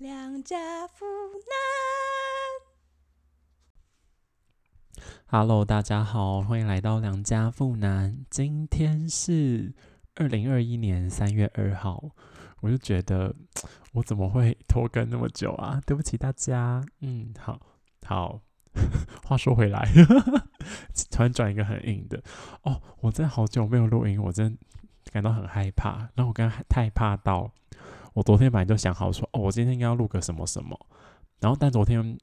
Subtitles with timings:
[0.00, 1.04] 良家妇
[4.96, 5.04] 男。
[5.26, 8.24] Hello，大家好，欢迎来到良家妇男。
[8.30, 9.74] 今天是
[10.14, 12.02] 二零二一年三月二号，
[12.62, 13.36] 我就觉得
[13.92, 15.78] 我怎么会拖更那么久啊？
[15.84, 16.82] 对不起大家。
[17.00, 17.60] 嗯，好，
[18.06, 18.40] 好。
[19.22, 19.86] 话说回来，
[21.12, 22.22] 突然转一个很硬的
[22.62, 24.58] 哦，我真的好久没有录音，我真的
[25.12, 26.08] 感到很害怕。
[26.14, 27.52] 然后我刚刚太怕到。
[28.12, 30.78] 我昨天本来就想好说，哦，我今天应该要录个什么什么，
[31.40, 32.18] 然后但昨天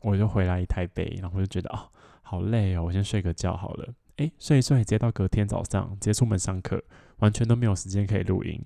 [0.00, 1.88] 我就回来一台北，然后我就觉得哦，
[2.22, 3.92] 好累哦，我先睡个觉好了。
[4.16, 6.82] 诶，睡一睡，直接到隔天早上，直接出门上课，
[7.18, 8.62] 完全都没有时间可以录音。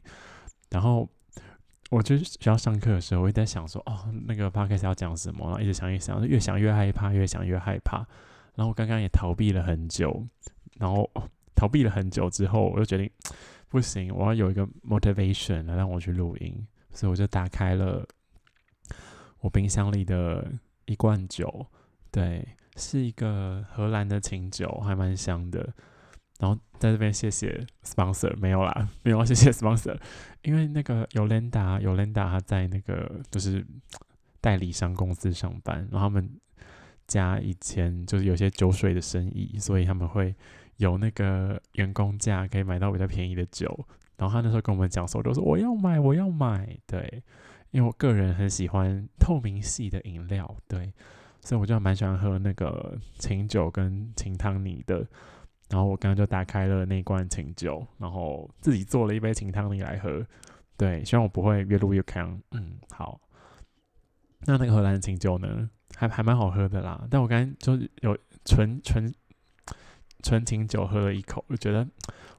[0.70, 1.08] 然后
[1.90, 7.98] 我就学校上课的时候，我也在想说，哦，那个 p o d c 要讲什么，然后一直想一想，越想越害怕，越想越害怕。
[8.54, 10.26] 然后我刚刚也逃避了很久，
[10.78, 11.08] 然后
[11.54, 13.08] 逃避了很久之后，我就决定。
[13.68, 18.06] 不行，我要有一个 motivation 来让我去录音，所以我就打开了
[19.40, 20.50] 我冰箱里的
[20.84, 21.66] 一罐酒，
[22.10, 25.74] 对，是一个荷兰的清酒，还蛮香的。
[26.38, 29.98] 然后在这边谢谢 sponsor，没有啦，没有谢谢 sponsor，
[30.42, 33.66] 因为那个尤兰达，尤兰达他在那个就是
[34.40, 36.30] 代理商公司上班，然后他们
[37.06, 40.34] 家以前就是有些酒水的生意，所以他们会。
[40.79, 47.23] 有那个员工价可以买到比较便宜的酒，然后他那时候跟我们讲说，都说我要买，我要买，对，
[47.71, 50.93] 因为我个人很喜欢透明系的饮料，对，
[51.41, 54.99] 所以我就蛮喜欢喝那个清酒跟清汤泥的，
[55.71, 60.23] 然后我刚刚就打开了那罐清酒，然后自己做了一杯清汤泥来喝，
[60.77, 63.19] 对，希望我不会越录越康，嗯，好，
[64.41, 69.10] 那那个荷兰清酒呢，还还蛮好喝的啦，但我刚刚就有纯纯。
[70.22, 71.86] 纯清酒喝了一口，就觉得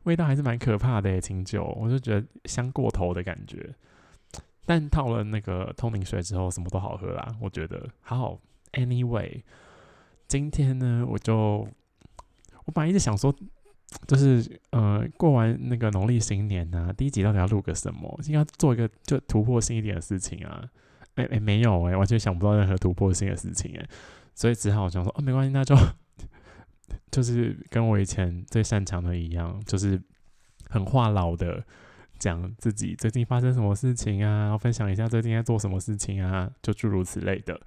[0.04, 3.74] 味道还是蛮可怕的清酒，我就觉得香过头的感觉。
[4.66, 7.36] 但套了那个通灵水之后，什么都好喝啦。
[7.40, 8.38] 我觉得还好。
[8.74, 9.42] Anyway，
[10.28, 11.66] 今天呢，我就
[12.66, 13.34] 我本来一直想说，
[14.06, 18.20] 就是呃，过完那个农历新年呢，第一集到底要录个什么？
[18.26, 20.70] 应该做一个就突破性一点的事情啊。
[21.16, 23.88] 哎哎，没有哎，完全想不到任何突破性的事情哎，
[24.36, 25.76] 所以只好想说，哦，没关系，那就。
[27.12, 30.02] 就是跟我以前最擅长的一样，就是
[30.70, 31.64] 很话痨的
[32.20, 37.60] 讲自己最近发生什么事情啊，然后分享一下最近在做什么事情啊，就诸如此类的。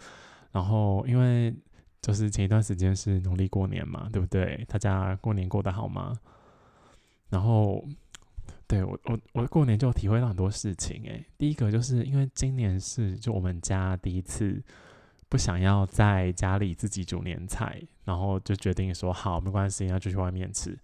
[0.52, 1.54] 然后因为
[2.02, 4.64] 就是前一段时间是农历过年嘛，对不对？
[4.68, 6.12] 大家过年过得好吗？
[7.28, 7.84] 然后
[8.66, 14.62] 对我我我过年就体会到很多事情诶，第一个就是因为今年是就我们家第一次。
[15.28, 17.80] 不想要在家里自己煮年菜，
[18.10, 20.76] 然后就决定说好，没关系，要就去外面吃。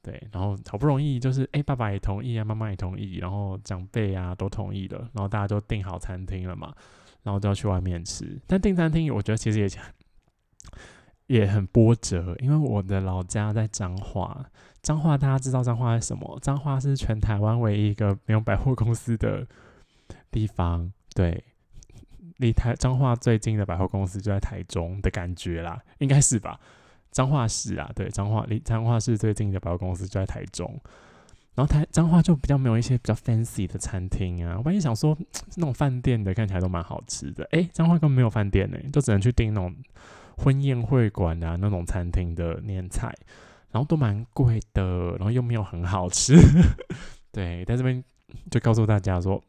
[0.00, 6.74] 对，然后好不容易就是哎，爸爸也同意啊，妈妈也同意，然后长辈啊都同意了，然后大家都订好餐厅了嘛，
[7.22, 8.40] 然后就要去外面吃。
[8.46, 9.68] 但订餐厅，我觉得其实也
[11.26, 14.46] 也很波折，因为我的老家在彰化，
[14.80, 16.38] 彰化大家知道彰化是什么？
[16.40, 19.46] 彰化是全台湾唯一一个没有百货公司的
[20.30, 21.44] 地方，对。
[22.42, 26.58] 离台彰化最近的百货公司就在台中的感觉啦，应该是吧？
[27.12, 30.68] 彰化市啊，对，彰化离彰化市最近的百货公司就在台中，
[31.54, 34.56] 然后台彰化就比较没有一些比较 fancy 的餐厅啊。
[34.58, 35.16] 我本来想说
[35.54, 39.72] 那种饭店的看起来都蛮好吃的，诶，彰化根本没有饭店呢，就只能去订那种
[40.36, 43.14] 婚宴会馆啊那种餐厅的年菜，
[43.70, 46.34] 然后都蛮贵的，然后又没有很好吃。
[47.30, 48.02] 对，在这边
[48.50, 49.40] 就告诉大家说。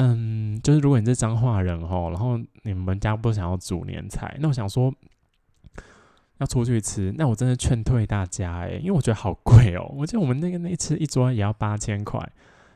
[0.00, 4.94] 嗯，就是如果你是彰化人吼，然后你们家不想要煮年菜，那我想说
[6.38, 9.92] 要出去吃，那我真的劝退大家诶，因为我觉得好贵哦。
[9.96, 12.20] 我记得我们那个那次一桌也要八千块，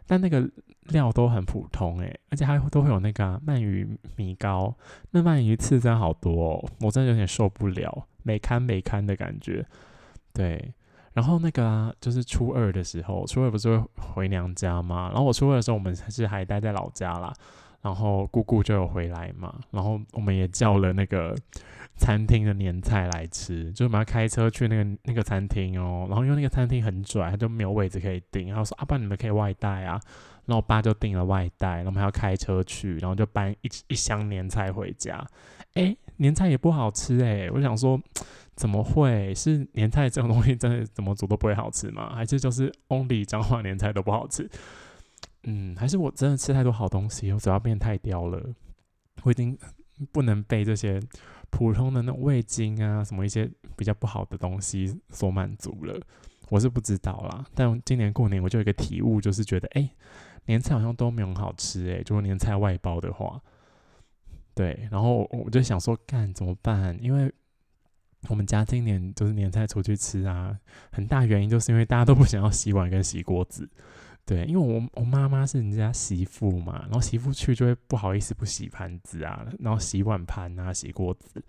[0.05, 0.51] 但那个
[0.89, 4.75] 料都很普通诶，而且还都会有那个鳗鱼米糕，
[5.13, 9.65] 那鳗鱼刺真好多，哦，我真的有点受不了，没堪没堪的感觉，
[10.33, 10.75] 对。
[11.15, 13.85] 然后那个就是初二的时候，初二不是会
[14.15, 15.09] 回娘家吗？
[15.13, 17.33] 然后我初二的时候，我们是还待在老家啦。
[17.83, 19.55] 然后姑姑就有回来嘛。
[19.73, 21.35] 然后我们也叫了那个
[21.97, 26.07] 餐厅的年菜来吃，就是我们要开车去那个那个餐厅哦。
[26.09, 28.49] 然后因为那个餐厅很拽，他就没有位置可以订。
[28.49, 30.01] 然后说：“阿爸，你们可以外带啊。”
[30.47, 35.25] 然后我爸就订了外带，然后我们还要开车去，然后就搬一一箱年菜回家。
[35.75, 38.01] 哎，年菜也不好吃哎，我想说。
[38.55, 42.15] 怎么会是年菜这种东西，真的怎么煮都不会好吃吗？
[42.15, 44.47] 还是就是 only 彰化年菜都不好吃？
[45.45, 48.55] 嗯，还是我真的吃太多好东西，我嘴巴变太刁了，
[49.23, 49.59] 我已经
[50.13, 51.01] 不能被这些
[51.49, 55.99] 普通的那味精啊什么一些比较不好的东西所满足了。
[56.51, 59.89] 我是不知道啦，但今年过年我就有一个体悟，就是觉得哎，
[60.45, 63.41] 年菜好像都没有很好吃哎，如果年菜外包的话。
[64.55, 66.97] 对，然后我就想说，干怎么办？
[67.03, 67.33] 因为
[68.29, 70.57] 我们家今年就是年菜出去吃啊，
[70.93, 73.69] 很大原因就是因为大家都不想要洗碗跟洗锅子。
[74.25, 81.43] 对，因为我我妈妈是人家媳妇嘛，然后媳妇去就会不好意思不洗盘子啊，然后洗碗盘啊，洗锅子。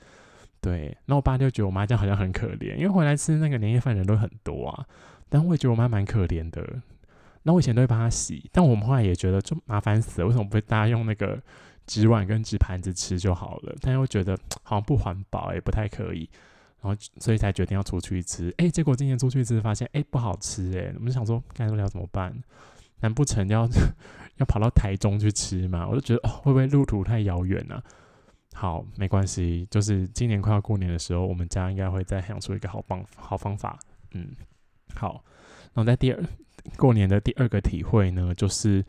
[0.60, 4.86] 对，然后我爸就觉得我妈这样好像很可怜，因为回来吃那个年夜饭人都很多啊，
[5.30, 6.82] 但我也觉得我妈蛮可怜的。
[7.44, 11.40] 那我以前都会帮她洗，但我们后来也觉得就麻烦死了，为什么不会大家用那个
[11.85, 13.75] 纸碗跟纸盘子吃就好了？
[13.81, 16.30] 但又觉得好像不环保，也不太可以，
[16.81, 18.53] 然后所以才决定要出去吃。
[18.57, 22.33] 哎，结果今年出去吃发现，哎，不好吃哎，我们想说该不了怎么办？
[23.01, 23.68] 难不成要
[24.38, 25.88] 要跑到台中去吃吗？
[25.88, 27.81] 我就觉得哦，会不会路途太遥远呢？
[28.53, 33.77] 好，没关系，就是今年快要过年的时候，我们家应该会再想出一个好方好方法。
[34.12, 34.30] 嗯，
[34.95, 35.24] 好，
[35.74, 36.24] 然后在第二
[36.77, 38.85] 过年的第二个体会呢，就是，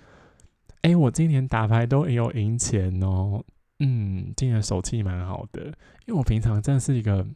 [0.84, 3.42] 哎，我今年打牌都有赢钱哦。
[3.78, 5.64] 嗯，今年手气蛮好的，
[6.04, 7.26] 因为我平常真的是一个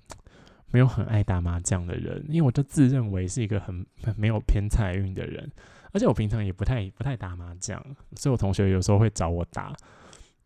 [0.70, 5.50] 没有很爱打麻将的人，因为我就自认为是一个很很没有偏财运的人，
[5.92, 7.82] 而且我平常也不太不太打麻将，
[8.16, 9.74] 所以我同学有时候会找我打。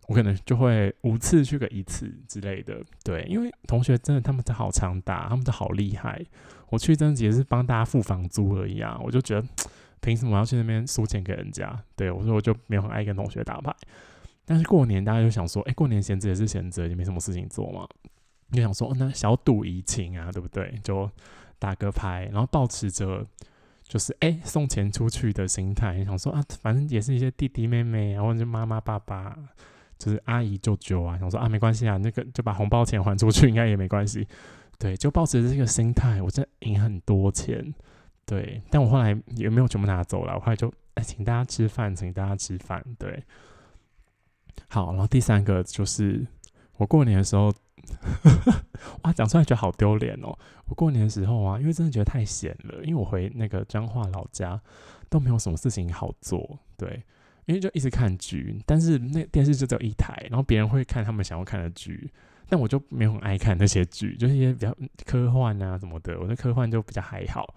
[0.06, 6.24] 我可能就会五次去个一次之类的，对，因为同学真的他们都好常打，他们都好厉害。
[6.70, 9.46] 我去真的只是帮大家付房租而已啊，我就觉得
[10.02, 11.82] 凭什么要去那边输钱给人家？
[11.96, 13.74] 对我说我就没有很爱跟同学打牌。
[14.44, 17.88] 但是过年大家就想说，哎，过年闲着也是闲着，也没什么事情做嘛，
[18.52, 20.78] 就想说那小赌怡情啊，对不对？
[20.84, 21.10] 就
[21.58, 23.26] 打个牌，然后保持着
[23.82, 29.38] 就是哎送钱出去的心态，想说啊，反正也是一些弟弟妹妹啊，或者妈妈爸爸。
[29.98, 34.26] 就是阿姨舅舅啊，想说啊，没关系啊，那个就把红包钱还出去，应该也没关系。
[34.76, 37.72] 对，就抱着这个心态，我真赢很多钱。
[38.26, 42.84] 对，但我后来也没有全部拿走了，我后来就哎，请大家吃饭，请大家吃饭。
[42.98, 43.22] 对，
[44.68, 46.26] 好，然后第三个就是
[46.76, 47.52] 我过年的时候，
[49.02, 50.36] 哇，讲出来觉得好丢脸哦。
[50.66, 54.60] 我过年的时候啊，因为真的觉得太闲了，因为我回那个彰化老家
[55.08, 56.58] 都没有什么事情好做。
[56.76, 57.02] 对。
[57.46, 62.08] 因为就一直看剧，但是那电视就只有一台，然后别人会看他们想要看的剧，
[62.48, 64.72] 但我就没有很爱看那些剧，就是一些比较
[65.04, 67.52] 科幻啊什么的，我的科幻就比较还好。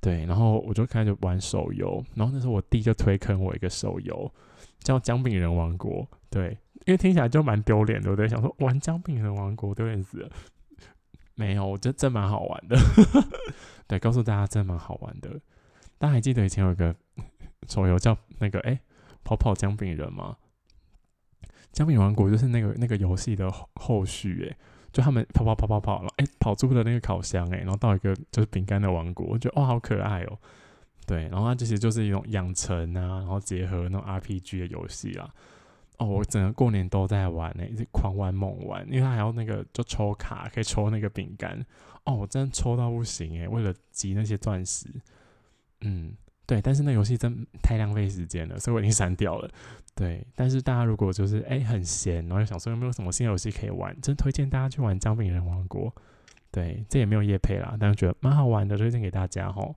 [0.00, 4.32] 对，然后我就开始玩手游，然后那时候我弟就推坑我一个手游，
[4.78, 6.02] 叫《姜饼人王国》。
[6.30, 6.56] 对，
[6.86, 8.28] 因为听起来就蛮丢脸，对不对？
[8.28, 10.30] 想说玩《姜饼人王国》丢脸死了，
[11.34, 12.76] 没有，我觉得真蛮好玩的。
[13.86, 15.40] 对，告诉大家真蛮好玩的。
[15.98, 16.94] 大家还记得以前有一个
[17.68, 18.80] 手游叫那个哎？
[19.22, 20.36] 跑跑姜饼人吗？
[21.72, 24.56] 姜饼王国就是那个那个游戏的后续，诶，
[24.92, 30.38] 就他们跑跑跑跑跑了，哎，跑出了那个烤箱，诶，然后到一个就是饼干的王国，我觉得哇，好可爱哦。
[31.06, 35.28] 对，然后它这些就是一种养成啊，然后结合那种 RPG 的游戏啦。
[35.98, 41.64] 哦，我整个过年都在玩呢，一直狂玩猛玩，因为它还要那个就抽卡，可以抽那个饼干。
[42.04, 44.88] 哦，我真的抽到不行诶，为了集那些钻石，
[45.82, 46.14] 嗯。
[46.50, 49.48] 对，但是那游戏真太浪费时间了，所以我已经删掉了。
[49.94, 55.88] 对，但是大家如果就是哎很闲，然后又想说有没有什么新游戏可以玩，真推荐大家去玩《姜饼人王国》。
[56.50, 59.76] 对，这也没有夜配啦，但是觉得蛮好玩的，推荐给大家吼。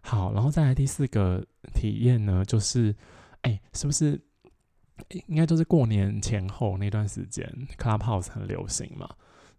[0.00, 1.44] 好，然后再来第四个
[1.74, 2.96] 体验呢，就是
[3.42, 4.18] 哎，是不是
[5.26, 9.06] 应该就是过年前后那段时间，Clubhouse 很流行嘛？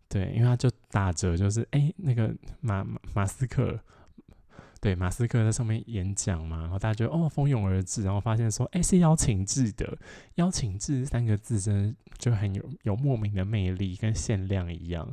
[0.10, 3.80] 对，因为它就打折，就是哎那个马马斯克。
[4.86, 9.98] 对，马斯克在上面演讲嘛，然后大家就哦蜂拥而至，然后发现说，哎，是邀请制的，
[10.36, 15.12] 邀请制三个字真就很有有莫名的魅力，跟限量一样，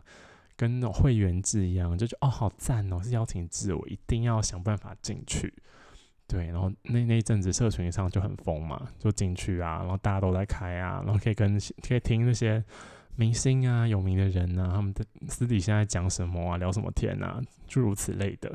[0.58, 5.50] 跟那种会员制一样，就觉得哦好赞哦，是邀请制，我一定要想办法进去。
[6.26, 12.62] 对，然后那那一阵子社群上就很疯嘛，就进去啊，然后大家都在开啊，然后可以跟可以听那些
[13.16, 18.54] 明星啊、有名的人啊，他们的私底下在讲什么啊，聊什么天啊，诸如此类的。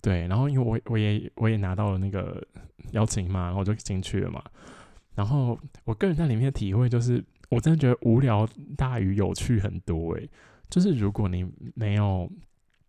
[0.00, 2.42] 对，然后因为我我也我也拿到了那个
[2.92, 4.42] 邀请嘛，然后我就进去了嘛。
[5.14, 10.30] 然后我个人在里面的体会就是，我真的觉得无聊大于有趣很多诶。
[10.70, 12.30] 就是如果你没有，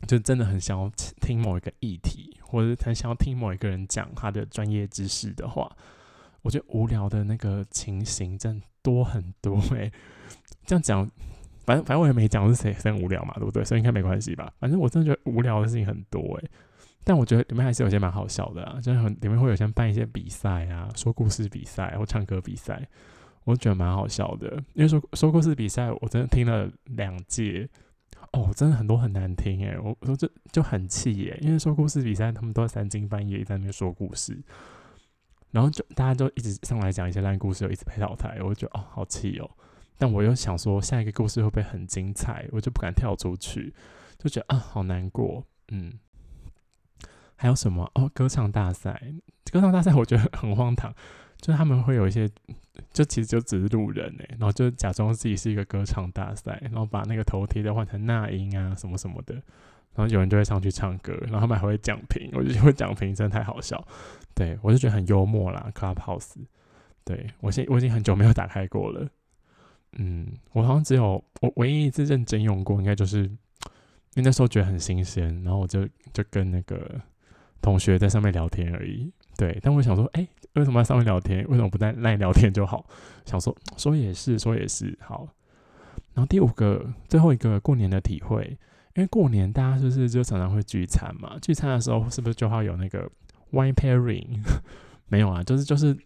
[0.07, 5.75] 就真的很想要听某一个议题，或者很想要听某一个人讲他的专业知识的话，
[6.43, 9.91] 我觉得无聊的那个情形真多很多诶。
[10.65, 11.09] 这样讲，
[11.65, 13.65] 反正反正我也没讲是谁很无聊嘛，对不对？
[13.65, 14.53] 所以应该没关系吧。
[14.59, 16.49] 反正我真的觉得无聊的事情很多诶。
[17.09, 22.87] 但我觉得里面还是有些蛮好笑的啊，就是很里面会有些办一些比赛啊，说故事比赛或唱歌比赛，
[23.45, 24.63] 我觉得蛮好笑的。
[24.75, 27.67] 因为说说故事比赛，我真的听了两届，
[28.33, 34.39] 哦，真的很多很难听诶，我说这就很气耶，因为说故事比赛他们都三更半夜在那边说故事，
[35.49, 39.49] 然后就大家就一直上来讲一些烂故事，一直被淘汰，我就觉得哦好气哦。
[39.97, 43.73] 但我又想说下一个故事会不会很精彩，我就不敢跳出去，
[44.19, 45.91] 就觉得啊好难过，嗯。
[47.41, 47.89] 还有什么？
[47.95, 48.11] 哦？
[48.13, 49.01] 歌唱大赛，
[49.49, 50.93] 歌唱大赛 我觉得很荒唐，
[51.39, 52.29] 就是他们会有一些，
[52.91, 59.35] 就其实就只是路人哎，然后就假装自己是一个歌唱大赛，然后把那个头贴的换成那英啊什么什么的，
[59.95, 63.81] 然后有人就会上去唱歌，然后他们还会讲评，我就觉得讲评真的太好笑，
[64.35, 66.33] 对我就觉得很幽默啦，Clubhouse，
[67.05, 69.07] 对我现我已经很久没有打开过了，
[69.93, 76.99] 嗯，我好像只有我唯一一次认真用过，应该就是因为那时候觉得很新鲜，然后我就就跟那个。
[77.61, 79.57] 同学在上面聊天而已，对。
[79.61, 81.45] 但我想说，哎，为什么在上面聊天？
[81.47, 82.85] 为什么不在那里聊天就好？
[83.25, 85.27] 想说，说也是，说也是，好。
[86.13, 88.57] 然后第五个，最后一个过年的体会，
[88.95, 91.37] 因为过年大家是不是就常常会聚餐嘛？
[91.41, 93.09] 聚餐的时候是不是就要有那个
[93.51, 94.39] wine pairing？
[95.07, 95.97] 没有啊，就是就是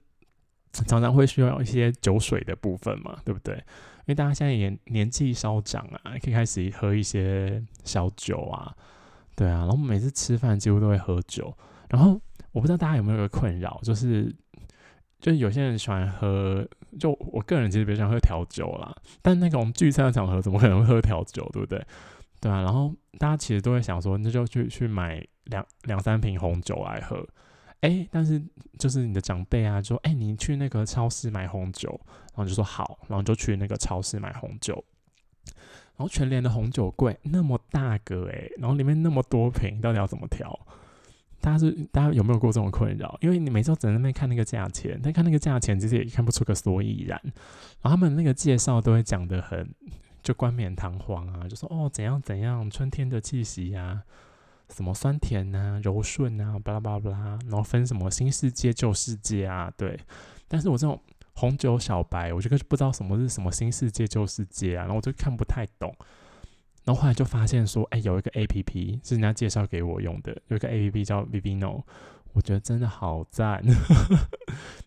[0.71, 3.55] 常常会需要一些酒水的部分嘛，对不对？
[3.55, 8.75] 因为大家现在也年纪稍长啊，可以开始喝一些小酒啊。
[9.35, 11.55] 对啊，然后每次吃饭几乎都会喝酒，
[11.89, 12.19] 然后
[12.51, 14.33] 我不知道大家有没有一个困扰，就是
[15.19, 16.67] 就是有些人喜欢喝，
[16.99, 21.83] 就我个人其实比较喜欢喝调酒啦，但那种聚餐的场合怎么可能会喝调酒，对不对？
[22.39, 27.25] 对啊，然后大家其实都会想说，那就去去买两两三瓶红酒来喝，
[27.81, 28.41] 哎，但是
[28.77, 31.89] 就是你的长辈啊，说哎，你去那个超市买红酒，
[32.35, 34.83] 然后就说好，然后就去那个超市买红酒。
[35.95, 40.59] 然后全联的红酒柜那么大个诶，然后里面那么多瓶，到底要怎么调？
[41.39, 43.15] 大家是大家有没有过这种困扰？
[43.21, 47.19] 因为你每次在那边看那个价钱，但看那个价钱其实也看不出个所以然。
[47.23, 49.69] 然后他们那个介绍都会讲的很
[50.23, 54.01] 就冠冕堂皇啊，就说哦怎样怎样，春天的气息呀，
[54.69, 59.99] 什么酸甜呐、柔顺啊，巴拉巴拉巴拉，然后分什么新世界旧世界啊，对。
[60.47, 60.99] 但是我这种。
[61.35, 65.93] 红酒小白，我就不知道什么是什么新世界旧世界啊，然后我就看不太懂。
[66.85, 71.81] 然后后来就发现说，哎，有一个 A P P 是人家介绍给我用的，有一个 A P P 叫 Vivino，
[72.33, 73.63] 我觉得真的好赞，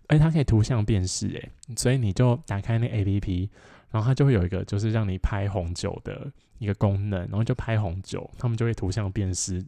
[0.07, 3.51] 而 且它可以图像辨识，哎，所以你就打开那 A P P，
[3.91, 9.65] 然后它就会有一个就是让你拍红酒的一个功能，然后就拍红酒，他们就会图像辨识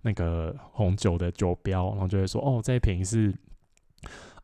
[0.00, 3.34] 那个红酒的酒标，然后就会说，哦，这瓶是。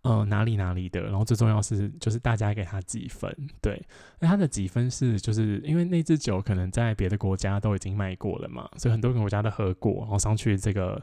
[0.05, 3.81] 嗯，哪里哪里的，然后最重要是就是大家给他几分，对，
[4.19, 11.01] 那他的几分是就是因为那支酒可能在别的国家都已经卖过了嘛，所以很多个国家都喝过，然后上去这个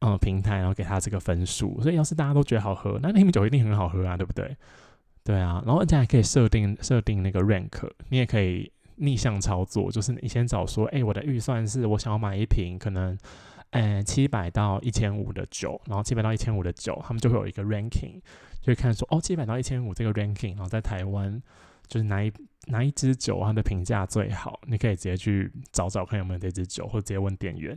[0.00, 4.56] 嗯平台，然后给他这个分数，所以要是大家都觉得好喝，那那瓶酒一定很好喝啊，对不对？
[5.22, 13.16] 对啊，然后而且还可以设定设定那个 rank，你也可以逆向操作，就是你先找说，哎，我的预算是我想要买一瓶可能。
[13.74, 18.20] 呃，七百到一千五的酒，然后七百到一千五的酒，他们就会有一个 ranking，
[18.60, 21.42] 就会看说，哦，七百到一千五这个 ranking，然后在台湾
[21.88, 22.32] 就是哪一
[22.68, 27.76] 哪一支酒它的评价最好，你可以直接去找找看有没有这支酒，或者直接问店员，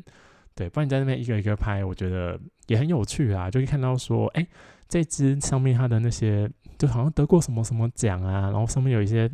[0.53, 4.45] 对，不然你在那边一个一个拍，我觉得也很有趣啊，就可以看到说，哎，
[4.87, 9.27] 这支上面它的那些就好像得过什么什么奖啊，然后上面有一些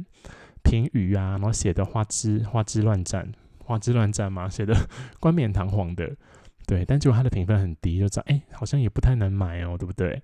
[0.64, 3.30] 评语啊，然后写的花枝花枝乱颤，
[3.66, 4.74] 花枝乱颤嘛，写的
[5.20, 6.16] 冠冕堂皇的。
[6.74, 10.20] 对，但结果它的评分很低，就知道哎，好像也不太能买哦，对不对？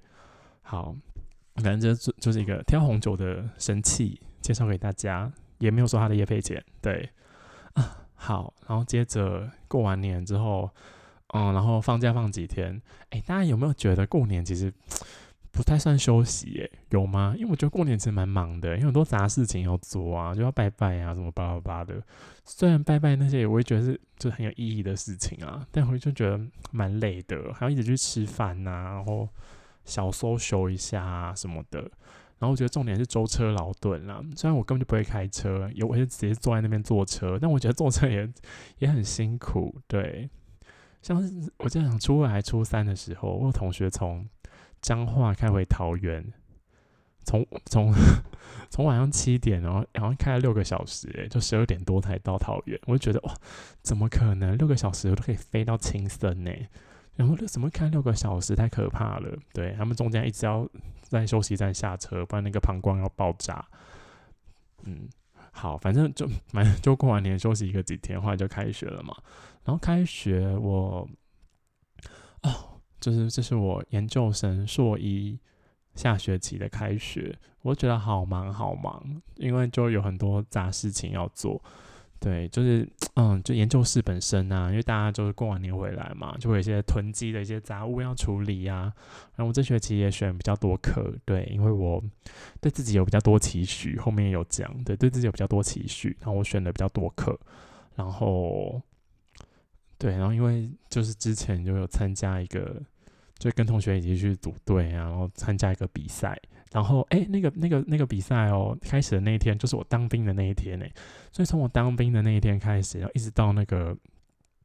[0.63, 0.95] 好，
[1.57, 6.63] 反正这就就是一个挑红酒的神器，介绍给大家，也没有说它的叶配钱。
[6.81, 7.07] 对
[7.73, 10.67] 啊，好，然后接着过完年之后，
[11.35, 14.73] 嗯，然后放假放几天，哎，大家有没有觉得过年其实？
[15.51, 17.33] 不太算休息耶，有吗？
[17.35, 22.01] 因为我觉得过年其实蛮忙的，因为很多杂事情要做啊，就要拜拜啊，什么巴拉巴拉的。
[22.49, 26.39] 虽然拜拜那些，我也觉得是就很有意义的事情啊，但我就觉得
[26.71, 29.29] 蛮累的，还要一直去吃饭呐，然后
[29.85, 31.79] 小 social 一下啊什么的。
[32.39, 38.27] 然后我觉得重点是舟车劳顿啦，虽然我根本就不会开车，有我就直接坐在那边坐车，但我觉得坐车也
[38.79, 39.79] 也很辛苦。
[39.87, 40.29] 对，
[41.01, 44.27] 像是我在想初二还初三的时候，我有同学从。
[44.81, 46.25] 彰化开回桃园，
[47.29, 47.93] 从从
[48.71, 52.79] 从晚上七点，然后然后开了六个小时，就十二点多才到桃园。
[52.87, 53.35] 我就觉得哇，
[53.83, 56.51] 怎么可能六个小时我都可以飞到青森呢？
[57.15, 59.37] 然后怎么开六个小时太可怕了？
[59.53, 60.67] 对他们中间一直要
[61.03, 63.63] 在休息站下车，不然那个膀胱要爆炸。
[64.85, 65.07] 嗯，
[65.51, 69.15] 好，反正就反正就过完年休息一个几天，后来就开学了嘛。
[69.65, 71.07] 然后开学我
[72.41, 72.65] 哦。
[72.99, 75.39] 就是这是我研究生硕一
[75.99, 79.03] 下学期的开学，我觉得好忙好忙，
[79.35, 81.61] 因为就有很多杂事情要做。
[82.21, 88.91] 对，就是嗯，就研究室本身啊，因为大家就是过完年回来嘛，就会有一些囤积的一些杂物要处理呀。
[89.35, 92.01] 然后我这学期也选比较多课，对，因为我
[92.59, 97.39] 对自己有比较多期许，后面有讲，对，对自己有比较多期许，然后我选的比较多课，
[97.95, 98.81] 然后
[99.97, 102.81] 对，然后因为就是之前就有参加一个，
[103.39, 106.37] 就跟同学一起去组队啊，然后参加一个比赛。
[106.71, 110.85] 然后，哎，那个、那个、那个比赛哦，开始的那一天就是我当兵的那一天呢。
[111.31, 113.97] 所以从我当兵的那一天开始，然后一直到那个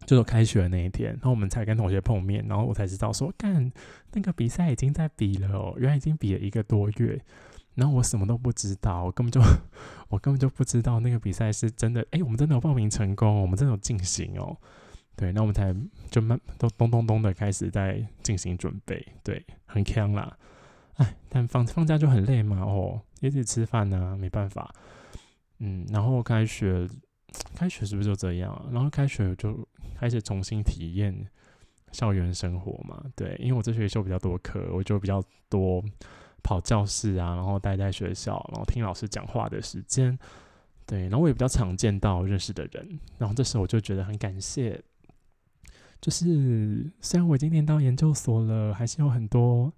[0.05, 3.73] 就是开学的那一天，然后我们才跟同学碰面，然后我才知道说，干
[4.13, 7.19] 那个比赛已经在比了哦，原来已经比了一个多月。
[7.75, 9.41] 然后我什么都不知道，我根本就
[10.09, 12.07] 我根本就不知道那个比赛是真的。
[12.11, 14.57] 哎，我们真的有报名成功，我们真的有进行哦。
[15.17, 15.75] 对，那我们才
[16.11, 20.37] 就慢都咚咚咚的开始在进行准备，对，很强啦。
[20.95, 24.75] 哎，但放放假就很累嘛，哦，一起吃饭呢，没办法。
[25.59, 26.87] 嗯，然后开学，
[27.55, 28.69] 开学是不是就这样？
[28.73, 31.27] 然后开学就开始重新体验
[31.93, 33.05] 校园生活嘛。
[33.15, 35.83] 对，因为我这学期修比较多课，我就比较多
[36.43, 40.19] 跑教室啊，然后待在学校，然后听老师讲话的时间。
[40.87, 44.79] 对，然后我也比较常见到认识的人，然后这时候我就觉得很感谢，
[46.01, 49.73] 就是虽然我已经念到研究所了，还是有很多。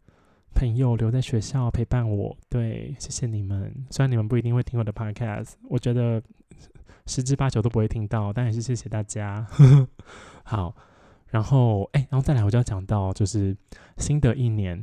[0.55, 3.71] 朋友留在学校陪伴我，对，谢谢你们。
[3.91, 6.23] 虽然你们不一定会听我的 podcast，我觉得
[7.05, 9.47] 十之八九都不会听到，但还是谢谢大家。
[10.45, 10.75] 好，
[11.29, 13.55] 然后哎，然后再来，我就要讲到就是
[13.99, 14.83] 新的一年，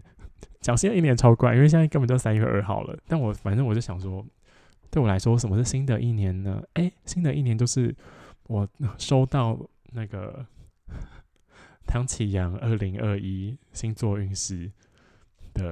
[0.61, 2.95] 讲新的一年超怪，因为现在根本就三月二号了。
[3.07, 4.23] 但我反正我就想说，
[4.91, 6.61] 对我来说，什么是新的一年呢？
[6.73, 7.95] 哎，新的一年就是
[8.43, 9.59] 我收到
[9.91, 10.45] 那个
[11.85, 14.71] 唐启阳二零二一星座运势。
[15.53, 15.71] 的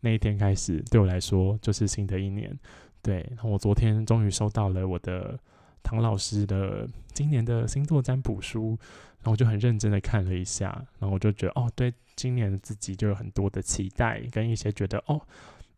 [0.00, 2.58] 那一天开始，对我来说就是新的一年。
[3.02, 5.38] 对，然后我昨天终于收到了我的
[5.82, 8.78] 唐老师的今年的星座占卜书，
[9.18, 15.20] 然后我就很认真的看了一下，然后我就觉得哦，对今年自己就有很多的期待，跟一些觉得哦，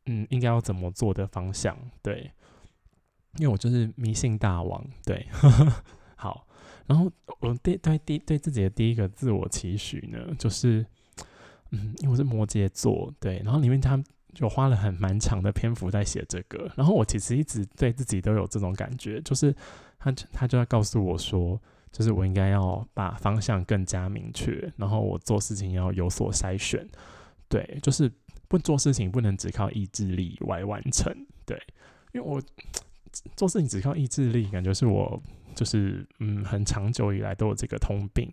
[0.07, 1.77] 嗯，应该要怎么做的方向。
[2.01, 2.31] 对，
[3.39, 4.85] 因为我就是迷信大王。
[5.05, 5.27] 对，
[6.15, 6.47] 好，
[6.91, 10.85] 然后我对对第对自己的第一个自我期许呢，就是。
[11.73, 13.97] 嗯，因为我是摩羯座，对，然后里面他
[14.35, 19.55] 就花了很蛮长的篇幅在写这个，然后我其实一直对自己都有这种感觉，就是
[19.97, 21.57] 他他就要告诉我说，
[21.93, 26.85] 就是我应该要把方向更加明确，然后我做事情要有所筛选，
[27.49, 28.11] 对，就是
[28.49, 31.15] 不做事情不能只靠意志力来完成，
[31.47, 31.57] 对，
[32.11, 32.43] 因为我
[33.37, 35.23] 做事情只靠意志力，感觉是我
[35.55, 38.33] 就是嗯很长久以来都有这个通病。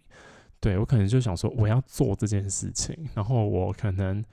[0.60, 4.23] 对我可能就想说，我要做这件事情，然后我可能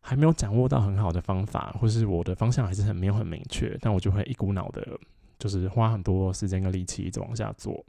[0.00, 4.86] 还没有掌握到很好的方法，或是我的方向还是很没有很明确，但我就会一股脑的，
[5.38, 7.84] 就是花很多时间跟力气一直往下做。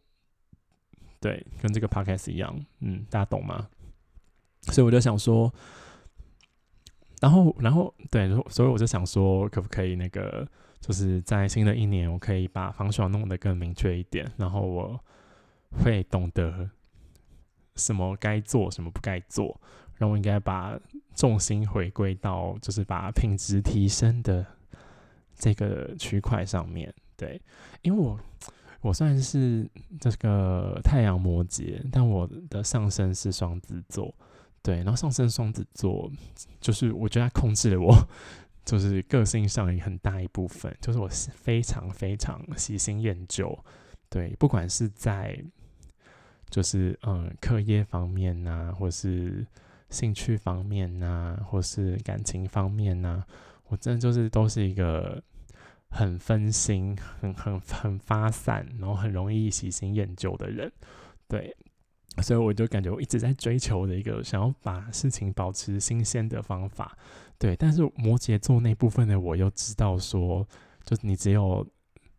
[1.20, 3.68] 对，跟这个 podcast 一样，嗯，大家懂吗？
[4.72, 5.54] 所以我就想说，
[7.20, 10.48] 然后，然后，对，所以我就想说，可不可以那个，
[10.82, 15.00] 就是在新的一年，我可以把方向弄得更明确一点，然后我
[15.82, 16.70] 会懂得。
[17.78, 19.60] 什么该做，什么不该做，
[19.96, 20.78] 然后我应该把
[21.16, 24.46] 重心回归到，就是把品质提升的
[25.34, 26.94] 这个区块上面。
[27.16, 27.42] 对，
[27.82, 28.20] 因为我
[28.82, 29.68] 我算是
[30.02, 34.14] 这个太阳摩羯，但我的上升是双子座。
[34.62, 36.12] 对，然后上升双子座，
[36.60, 37.96] 就是我觉得它控制了我，
[38.64, 43.58] 就是个性上很大一部分，就是我非常非常喜新厌旧。
[44.10, 45.38] 对，不管是在
[46.50, 49.46] 就是嗯，课业方面呐，或是
[49.90, 53.24] 兴趣方面呐，或是感情方面呐，
[53.68, 55.24] 我真的就是都是一个
[55.90, 60.72] 很分心、很很很发散，然后很容易喜新厌旧的人。
[61.28, 61.56] 对，
[62.22, 66.98] 所以我就感觉我一直在追求的一个想要把事情保持新鲜的方法。
[67.42, 70.48] 对，但是摩羯座那部分的我又知道说，
[70.86, 71.68] 就你只有。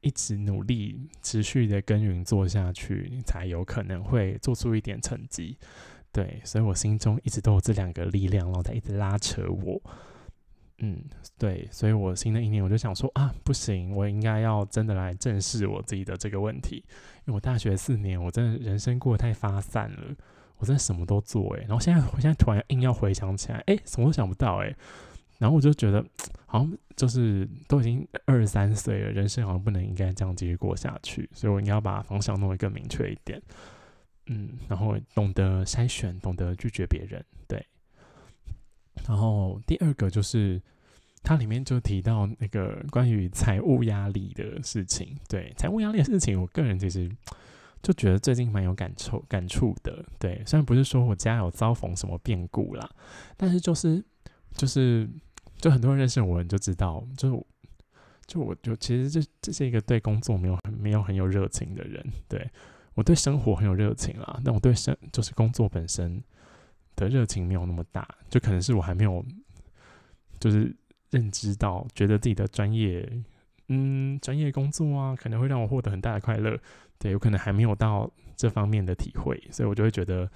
[0.04, 5.56] 一直努力、持续的耕耘做下去，你才有可能会做出一点成绩。
[6.11, 9.80] 对，所以我心中一直都有这两个力量，然后在一直拉扯我。
[10.78, 11.04] 嗯，
[11.38, 16.85] 对，所以我新的一年我就想说啊，不行，我应该要真的来正视我自己的这个问题。
[17.26, 20.16] 因为我大学四年，我真的人生过得太发散了，
[20.56, 24.76] 我真的什么都做诶，然后现在，我现在突然硬要回想起来，哎，什么都想不到诶。
[25.42, 26.00] 然后我就觉得，
[26.46, 33.42] 好像就是都已经二十三岁了，人生好像不能应该这样继续过下去，所以我应该要把方向弄得更明确一点。
[34.26, 37.66] 嗯，然后懂得筛选，懂得拒绝别人，对。
[39.05, 40.62] 然后第二个就是，
[41.24, 45.18] 它里面就提到那个关于财务压力的事情。
[45.28, 47.11] 对，财务压力的事情，我个人其实
[47.83, 50.05] 就觉得最近蛮有感触感触的。
[50.20, 52.88] 对，虽然不是说我家有遭逢什么变故啦，
[53.37, 54.05] 但是就是
[54.55, 55.09] 就是
[55.62, 57.44] 就很多人认识我，你就知道，就是
[58.27, 62.05] 就我就其实这这是一个对工作没有很没有很有热情的人。
[62.29, 62.51] 对
[62.94, 66.20] 我对生活很有热情啦，但我对生就是工作本身
[66.96, 69.25] 的热情没有那么大，就可能是我还没有
[70.40, 70.75] 就是
[71.11, 73.09] 认知到，觉得自己的专业。
[73.68, 76.59] 嗯，专业工作啊，可能会让我获得很大的快乐。
[76.98, 80.29] 对，有可能还没有到这方面的体会，所以我就会觉得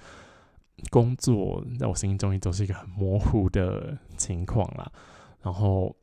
[0.89, 4.91] 工作在我心中一直都是一个很模糊的情况啦。
[5.47, 5.95] 然后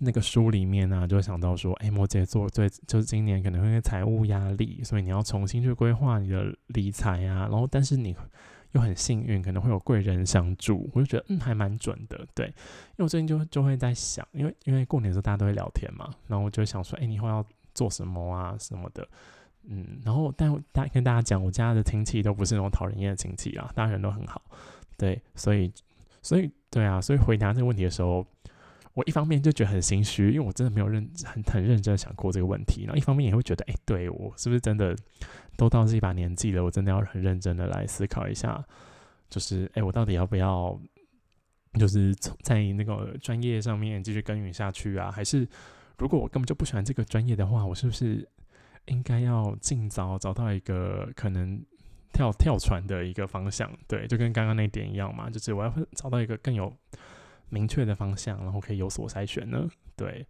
[0.00, 7.40] 那个书里面呢，就想到说，哎，摩羯座对，就是今年可能会因为财务压力，所以你要重新去规划你的理财啊。
[7.40, 8.16] 然后，但是你。
[8.72, 12.46] 又很幸运，可能会有贵人相助，我就觉得嗯还蛮准的，对。
[12.46, 12.52] 因
[12.96, 19.06] 为我最近就就会在想，因为因为过年的时候大家都会聊天嘛，然后我就想说，哎，你以后要做什么啊什么的，
[19.62, 20.00] 嗯。
[20.04, 24.42] 然后但大跟大家讲，我家的亲戚都不是那种讨人厌的亲戚啊，大家人都很好，
[24.98, 25.22] 对。
[25.36, 25.72] 所以
[26.20, 28.26] 所以对啊，所以回答这个问题的时候，
[28.94, 34.96] 我一方面就觉得很心虚，因为我真的没有认很很认真想过这个问题，然后一方面也会觉得，哎，对我是不是真的？
[35.56, 38.64] 都到这一把年纪了，我真的要很认真的来思考一下，
[39.30, 40.76] 就是哎，我到底要不要，
[41.78, 45.12] 就是在那个专业上面继续耕耘下去啊？
[45.12, 45.46] 还是
[45.96, 48.28] 如果我根本就不喜欢这个专业的话，我是不是
[48.86, 51.64] 应该要尽早找到一个可能
[52.12, 53.70] 跳跳船的一个方向？
[53.86, 56.72] 对，就跟刚刚那点一样嘛，就是我要找到一个更有
[57.48, 59.68] 明确的方向，然后可以有所筛选呢？
[59.96, 60.26] 对。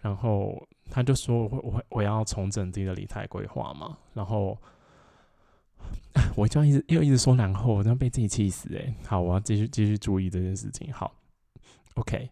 [0.00, 4.56] 然后他就说：“我会，我会，我要重整自己的理财规划嘛。”然后
[6.34, 8.94] 我就要一直又一直说，然后我这样被自己气死哎！
[9.04, 10.90] 好，我要继续继续注意这件事情。
[10.90, 11.14] 好
[11.96, 12.30] ，OK。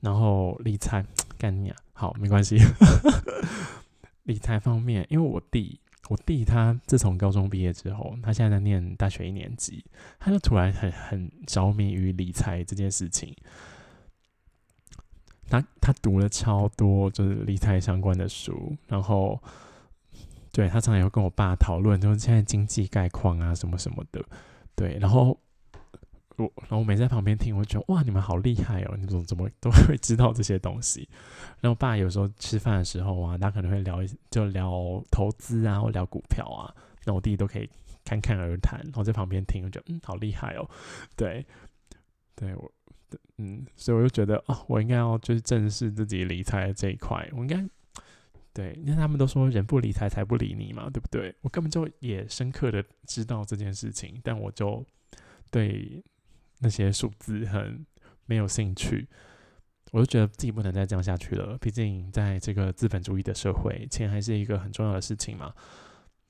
[0.00, 1.04] 然后理财
[1.38, 1.76] 干你啊！
[1.94, 2.58] 好，没关系。
[4.24, 9.84] 理财方面，因为我弟，我弟他自从高中毕业之后，他现在在念大学一年级，
[10.18, 13.34] 他就突然很很着迷于理财这件事情。
[15.48, 19.40] 他他读了超多就是理财相关的书，然后
[20.52, 24.24] 对他常常也会跟我爸讨论，就是现在经济概况啊什么什么的，
[24.74, 25.38] 对，然后
[26.36, 31.08] 我然后我每在旁边听，我觉得哇，你们好厉害哦，你怎么怎么都会知道这些东西。
[31.60, 34.70] 然后爸有时候吃饭的时候啊，他可能会聊一就聊
[35.10, 37.68] 投资啊，或聊股票啊，那我弟弟都可以
[38.04, 40.68] 侃侃而谈，然后在旁边听，我觉得嗯，好厉害哦，
[41.16, 41.44] 对，
[42.34, 42.70] 对我。
[43.38, 47.28] 嗯，所以我就觉得啊，我应该要就是正视自己理财这一块。
[47.32, 47.64] 我应该
[48.52, 51.32] 对，因为他们都说人不理财，财不理你嘛，对不对？
[51.42, 54.84] 我根本就也深刻的知道这件事情，但我就
[55.50, 56.02] 对
[56.58, 57.84] 那些数字很
[58.24, 59.08] 没有兴趣。
[59.92, 61.56] 我就觉得自己不能再这样下去了。
[61.58, 65.54] 毕竟在这个资本主义的社会，钱还是一个很重要的事情嘛。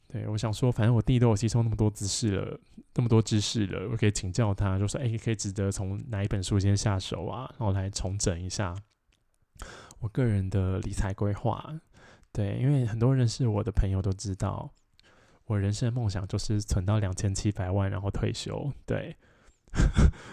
[0.09, 2.61] 对，我想说，反正我弟都有吸收那么多知识了，
[2.95, 7.53] 那么多知识了，我可以请教他，就说，哎，可以值得从哪一本书先下手啊？
[7.59, 8.73] 然后来重整一下
[9.99, 11.75] 我个人的理财规划。
[12.33, 14.71] 对，因为很多认识我的朋友都知道，
[15.47, 18.71] 我人生的梦想就是存到两千七百万，然后退休。
[18.85, 19.17] 对，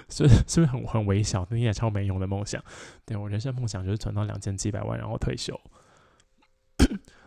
[0.09, 2.63] 是是不是很很微小，但也超没用的梦想？
[3.05, 5.59] 对我人生梦想就是存到两千七百万，然后退休。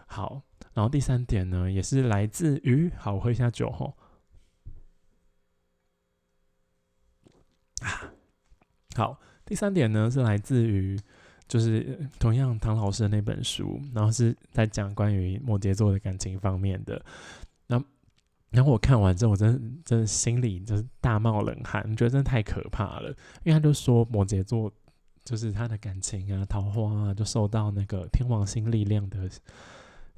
[0.07, 0.43] 好。
[0.75, 3.97] 然后第三点呢，也是来自于，好，我喝一下酒吼。
[7.81, 8.13] 啊，
[8.95, 11.01] 好，第三点呢是来自于，
[11.49, 17.03] 就是同样唐老师的那本书，然后是在讲关于摩羯座的感情方面的。
[18.51, 23.11] 然后，我看完之后，我真的真的心里就是大冒冷汗，觉得真的太可怕了。
[23.45, 24.73] 因为他就说摩羯座
[25.25, 29.29] 就是他的感情啊，桃花啊，就受到那个天王星力量的。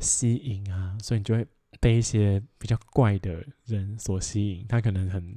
[0.01, 1.45] 吸引啊，所以你就会
[1.81, 4.65] 被一些比较怪的人所吸引。
[4.69, 5.37] 他可能很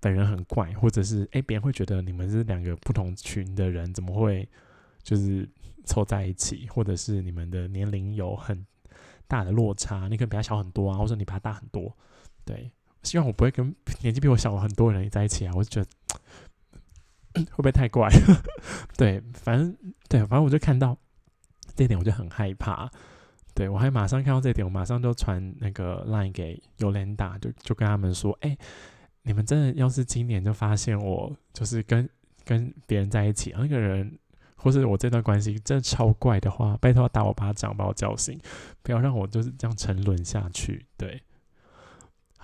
[0.00, 4.48] 本人很怪，或者是哎，别人会觉得你们是两个不同群的人，怎么会
[5.02, 5.46] 就是
[5.84, 6.66] 凑在一起？
[6.70, 8.66] 或者是你们的年龄有很
[9.28, 11.94] 大的落差，你可能比他小很多啊，或者你比他大很多。
[12.44, 12.70] 对，
[13.02, 18.08] 希望我不会跟年纪比我小很多人在一起啊，我就觉得 会不会太怪？
[18.96, 19.76] 对，反正
[20.08, 20.96] 对，反正我就看到
[21.74, 22.90] 这点，我就很害怕。
[23.54, 28.56] 对，我还马上看到这点，我马上就传那个 line 给尤兰达，就就跟他们说：“哎，
[29.24, 32.08] 你们真的要是今年就发现我就是跟
[32.46, 34.18] 跟别人在一起，那个人
[34.56, 38.40] 或是我这段关系真的超怪的话，拜托打我巴掌，把我叫醒，
[38.82, 41.22] 不要让我就是这样沉沦下去。”对，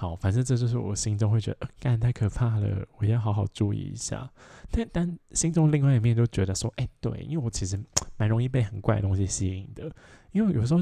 [0.00, 4.30] 好，反正这就是我心中会觉得，干太可怕了，我要好好注意一下。
[4.70, 7.76] 但但心中另外一面就觉得说：“哎，对，因为我其实
[8.16, 9.90] 蛮容易被很怪的东西吸引的，
[10.30, 10.80] 因为有时候。”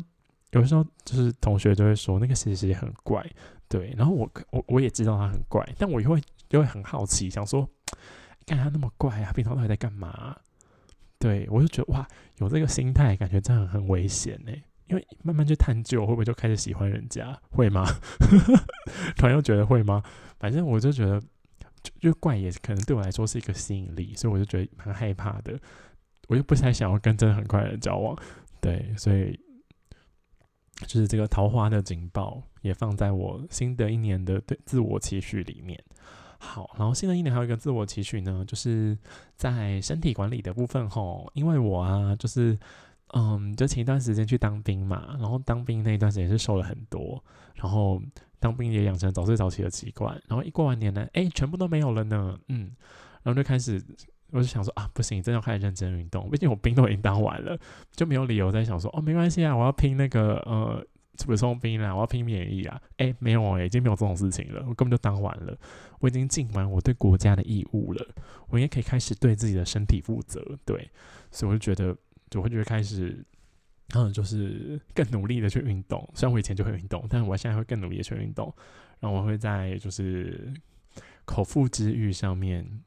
[0.52, 3.28] 有时候就是同学就会说那个谁谁很怪，
[3.68, 7.68] 对，然后我我我也知道他很怪，但我又会就会很好奇，想说，
[8.46, 10.34] 干他那么怪啊，平常到底在干嘛？
[11.18, 12.06] 对我就觉得哇，
[12.38, 14.52] 有这个心态，感觉真的很危险呢。
[14.88, 17.38] 因为慢慢去探究，会不会就开始喜欢人家？
[17.50, 17.84] 会吗？
[19.16, 20.02] 突然又觉得会吗？
[20.38, 21.20] 反正我就觉得，
[21.82, 25.58] 就就怪也可能对我来说是一个吸引力，所以我就觉得蛮害怕的。
[26.28, 28.16] 我又不太想要跟真的很快的交往，
[28.60, 29.38] 对，所以。
[30.86, 35.82] 就是这个桃花的警报也放在我新的一年的对自我期许里面。
[36.38, 38.94] 好，然后新的一年还有一个自我期许呢，就是
[39.36, 42.58] 在身体管理的部分吼，因为我啊，就是
[43.14, 47.22] 嗯，就前一段时间去当兵嘛，然后当兵那一段时间是瘦了很多，
[47.54, 48.00] 然后
[48.38, 52.70] 当兵也养成早睡早起的习惯，然后一过完年呢，哎，全部都没有了呢，嗯，
[53.22, 53.82] 然后就开始。
[54.32, 56.28] 我就想说啊，不行，真的要开始认真运动。
[56.28, 57.56] 毕竟我兵都已经当完了，
[57.92, 62.78] 就没有理由再想说哦，没关系啊，我要拼那个呃怎么送兵啦，我要拼免疫啊。
[62.96, 64.60] 哎，没有，已经没有这种事情了。
[64.68, 65.56] 我根本就当完了，
[66.00, 68.04] 我已经尽完我对国家的义务了，
[68.48, 70.44] 我也可以开始对自己的身体负责。
[70.64, 70.90] 对，
[71.30, 71.96] 所以我就觉得，
[72.30, 73.24] 就会觉得开始，
[73.94, 76.08] 嗯，就是更努力的去运动。
[76.14, 78.54] 虽然我以前就会运动，但我现在会更努力的去运动。
[79.00, 80.52] 然后我会在就是
[81.24, 82.82] 口腹之欲上面。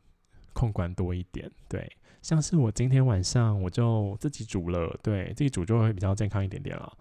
[0.51, 1.89] 控管多一点，对，
[2.21, 6.97] 像是我今天晚上我就自己煮了，对，自己煮就会比较健康一点点了，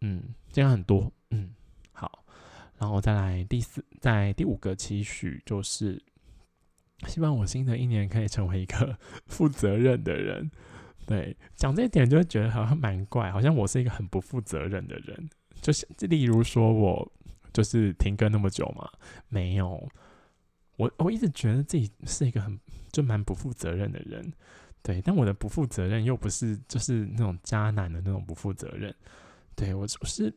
[0.00, 1.50] 嗯，健康很多，嗯，
[1.92, 2.24] 好，
[2.78, 6.02] 然后再来第四，在第五个期许就是，
[7.06, 8.96] 希望我新的一年可以成为一个
[9.26, 10.50] 负责任的人，
[11.06, 17.12] 对，讲这一点就会觉得好像蛮怪，好像我是一个很不负责任的人，就是例如说我
[17.52, 18.88] 就是停更那么久嘛，
[19.28, 19.88] 没有。
[20.76, 22.58] 我我一直觉得自己是一个很
[22.90, 24.32] 就蛮不负责任的人，
[24.82, 28.94] 对，但我的不负责任又不是就是那种渣男的那种不负责任，
[29.54, 30.34] 对我我是，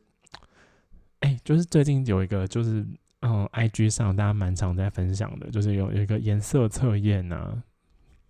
[1.20, 2.84] 哎，就是最近有一个就是
[3.20, 7.62] 嗯，I G 上大家蛮常在分享的，就是有有一个颜色测验啊，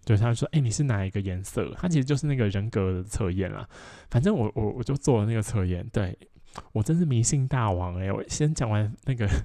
[0.04, 1.72] 就是他说，哎，你是哪一个颜色？
[1.76, 3.68] 他其实就是那个人格的测验啦。
[4.10, 6.16] 反正我我我就做了那个测验，对
[6.72, 9.28] 我真是迷信大王哎，我先讲完那个。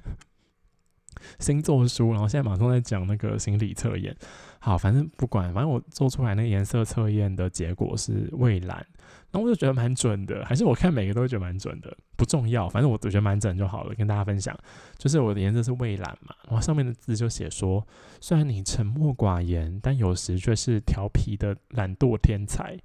[1.38, 4.16] 星座书，然后现在马上在讲那个心理测验。
[4.60, 8.86] 好，反正不管，反正我做出来那个颜色测验的结果是蔚蓝，
[9.32, 10.44] 那我就觉得蛮准的。
[10.46, 13.94] 还是我看每个都会觉得蛮准的，不重要，反正我觉得蛮准就好了。
[13.96, 14.58] 跟大家分享，
[14.98, 17.86] 就是我的颜色是蔚蓝嘛，然后上面的字就写说，
[18.20, 22.78] 虽然你沉默寡言，但有时却是调皮的懒惰天才。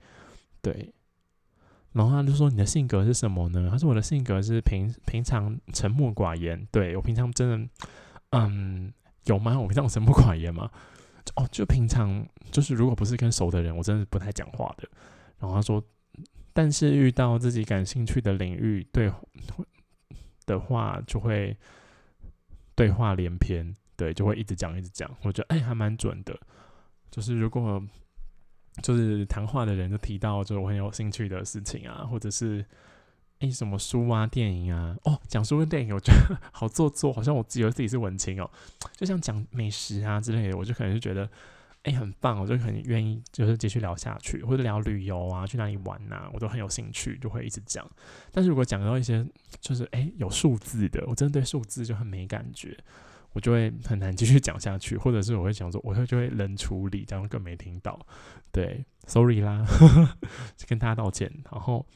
[0.60, 0.92] 对，
[1.92, 3.68] 然后他就说你的性格是什么呢？
[3.70, 7.68] 他说我的性格是平平常沉默寡言，对我平常真的。
[8.30, 8.92] 嗯，
[9.26, 9.58] 有吗？
[9.60, 10.68] 我平常沉默寡言吗？
[11.36, 14.88] 哦，就平常就是，如果不是跟熟的人，我真的不太讲话的。
[15.38, 15.80] 然后他说，
[16.52, 19.12] 但是遇到自己感兴趣的领域，对
[20.46, 21.56] 的话，就会
[22.74, 25.10] 对话连篇，对，就会一直讲一直讲。
[25.22, 26.38] 我觉得哎，还蛮准的。
[27.10, 27.82] 就是如果
[28.82, 32.64] 就是谈话的人就提到，就我很有兴趣的事情啊，或者是。
[33.40, 34.96] 哎，什么书啊、电影啊？
[35.02, 38.48] 哦，讲书跟电影，我觉得好做作，好像我自以为自己是文青哦。
[38.96, 41.28] 就像讲美食啊之类的，我就可能就觉得，
[41.84, 47.88] 哎，很棒，我就很愿意，就是继续聊下去，或者聊旅游啊，去哪里玩呐，我都很有兴趣，就会一直讲。
[48.32, 49.24] 但是如果讲到一些
[49.60, 52.76] 就是哎有数字的，我真的对数字就很没感觉，
[53.32, 57.98] 我就会很难继续讲下去，或者是我会想说，我会就会冷处理，这样更没听到。
[58.50, 59.64] 对，sorry 啦，
[60.66, 61.30] 跟大家道歉。
[61.50, 61.86] 然后。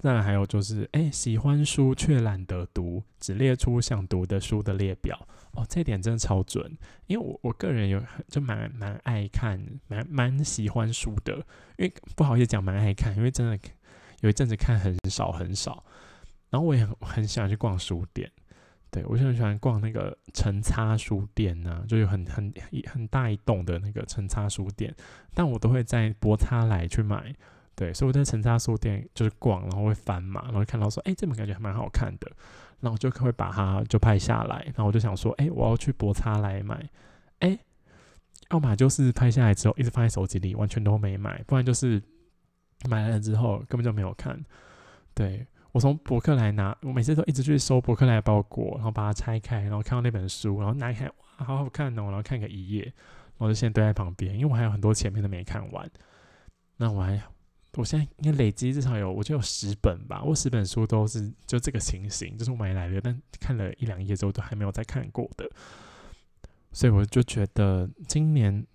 [0.00, 5.26] 再来还有就是，哎，喜欢书却懒得读，只列出想读的书的列表。
[5.56, 11.34] 哦，这点真的超准，因为我我个人有就蛮蛮爱看，蛮蛮喜欢书的。
[11.78, 13.58] 因为不好意思讲蛮爱看，因为真的
[14.20, 15.82] 有一阵子看很少很少。
[16.50, 18.30] 然后我也很很喜欢去逛书店，
[18.90, 22.52] 对我就很喜欢逛那个成差书店呐，就有很很
[22.86, 24.94] 很大一栋的那个成差书店，
[25.34, 27.34] 但我都会在博差来去买。
[27.74, 32.30] 对，所以我在成家书店就是逛，然后会翻嘛，然后看到说，哎，这本感觉还蛮好看的，
[32.80, 36.88] 然后我就会把它就拍下来，然后我就想说，哎，我要去博差来买，
[37.40, 37.58] 哎，
[38.50, 42.02] 要么就是拍下来之后一直放在手机里，完全都没买，不然就是
[42.88, 44.38] 买了之后根本就没有看。
[45.14, 55.90] 对我从博客来拿，我每次都一直去收博客来包裹，然后把它拆开，然后看到那本书，然后拿开，哇，好好看哦，然后看个一页，然后就现在堆在旁边，因为我还有很多前面都没看完，
[56.76, 57.22] 那我还。
[57.76, 60.22] 我现在应该累积至少有，我就有十本吧。
[60.24, 65.48] 我十本书都是就这个情形，就是我买来的，但看了一两页之后都还没有再看过的。
[66.72, 68.66] 所以我就觉得今年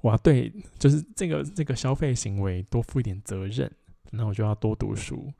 [0.00, 3.70] 我要对就是这个这个消费行为多负一点责任，
[4.10, 5.32] 那我就要多读书。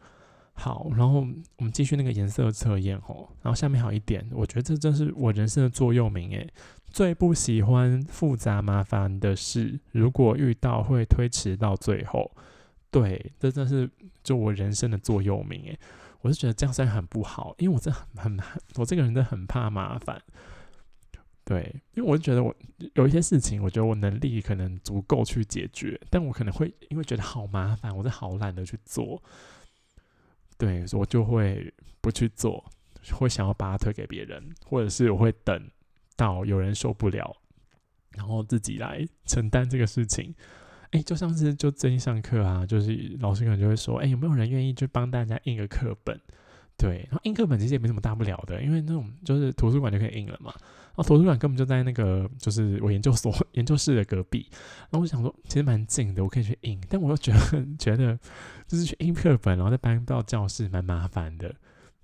[0.57, 6.49] 好，然后我们继续那个颜色测验吼，然后下面还有一点，我觉得这真是我人生的座右铭诶，
[6.95, 12.31] 最不喜欢复杂麻烦的事，如果遇到会推迟到最后。
[12.89, 13.91] 对，这真是
[14.23, 15.77] 就我人生的座右铭诶，
[16.21, 20.23] 我是觉得这样虽然很不好，因为我真的很很我这个人真的很怕麻烦。
[21.45, 22.55] 对，因为我就觉得我
[22.95, 29.21] 有一些事情，我觉得我能力可能足够去解决，但我可能会因为觉得好麻烦，我是好懒得去做。
[30.57, 32.65] 对，所以我就会不去做，
[33.15, 35.69] 会想要把它推给别人，或者是我会等
[36.17, 37.37] 到有人受不了，
[38.11, 40.35] 然后自己来承担这个事情。
[40.91, 46.21] 哎，就像是就最近上课啊，就是老师可能就会说，哎，有没有人愿意去帮大家印个课本？
[46.77, 50.53] 对，然后印课本其实也没什么大不了的，因为那种就是图书馆就可以印了嘛。
[50.57, 54.49] 然后图书馆根本就在那个就是我研究所 研究室的隔壁。
[54.83, 56.81] 然后我想说，其实蛮近的，我可以去印。
[56.89, 58.17] 但我又觉得 觉得
[58.69, 61.53] 就是去印课本，然后再搬到教室，蛮麻烦的。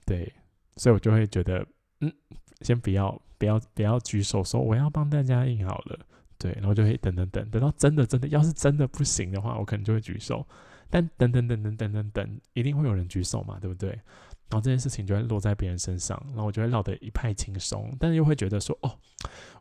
[0.04, 0.32] 对，
[0.76, 1.64] 所以我就会觉得，
[2.00, 2.12] 嗯，
[2.62, 5.98] 先不要不要不要举手说我要帮大家印好了。
[6.38, 10.46] 对，然后就会等等等，等到真的真的要是真的不行的话，我可能就会举手。
[10.88, 13.90] 但等等等等等等等，一定会有人举手嘛，对不对？
[13.90, 18.98] 然后这件事情就会落在别人身上，然后我就会落得一派轻松，但是又会觉得说，哦，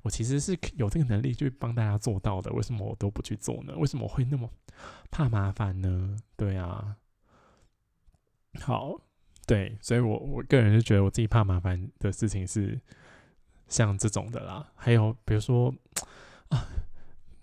[0.02, 3.74] 我其实是有这个能力去帮大家做到的，为什么我都不去做呢？
[3.78, 4.50] 为什么我会那么
[5.12, 6.18] 怕麻烦呢？
[6.36, 6.96] 对啊，
[8.62, 9.00] 好，
[9.46, 12.80] 对，所以我我个人是觉得我自己怕麻烦的事情是
[13.70, 15.74] 像这种的啦，还有比如说。
[16.50, 16.66] 啊，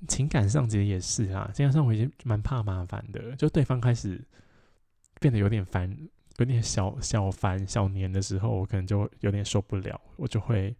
[0.08, 4.20] 情感上其实也是啊，情感上我已经蛮怕麻烦的，就对方开始
[5.20, 5.96] 变得有点烦，
[6.38, 10.74] 有点小小烦、小黏的时候，我可能就有点受不了，我就会，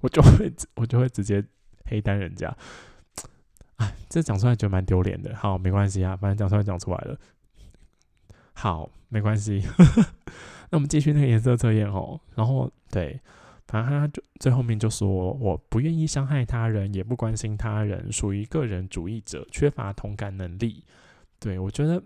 [0.00, 1.44] 我就会，我就会直接
[1.84, 2.56] 黑单人家。
[3.76, 5.36] 哎，这讲出来就蛮丢脸的。
[5.36, 7.18] 好，没关系啊，反正讲出来讲出来了。
[8.54, 9.62] 好，没关系。
[10.72, 12.18] 那我们继续那个颜色测验哦。
[12.34, 13.20] 然后，对。
[13.68, 20.84] 反正他就最后面就说：“我不愿意伤害他人，也不关心他人，属于个人主义者，缺乏同感能力。”
[21.40, 22.00] 对我觉得，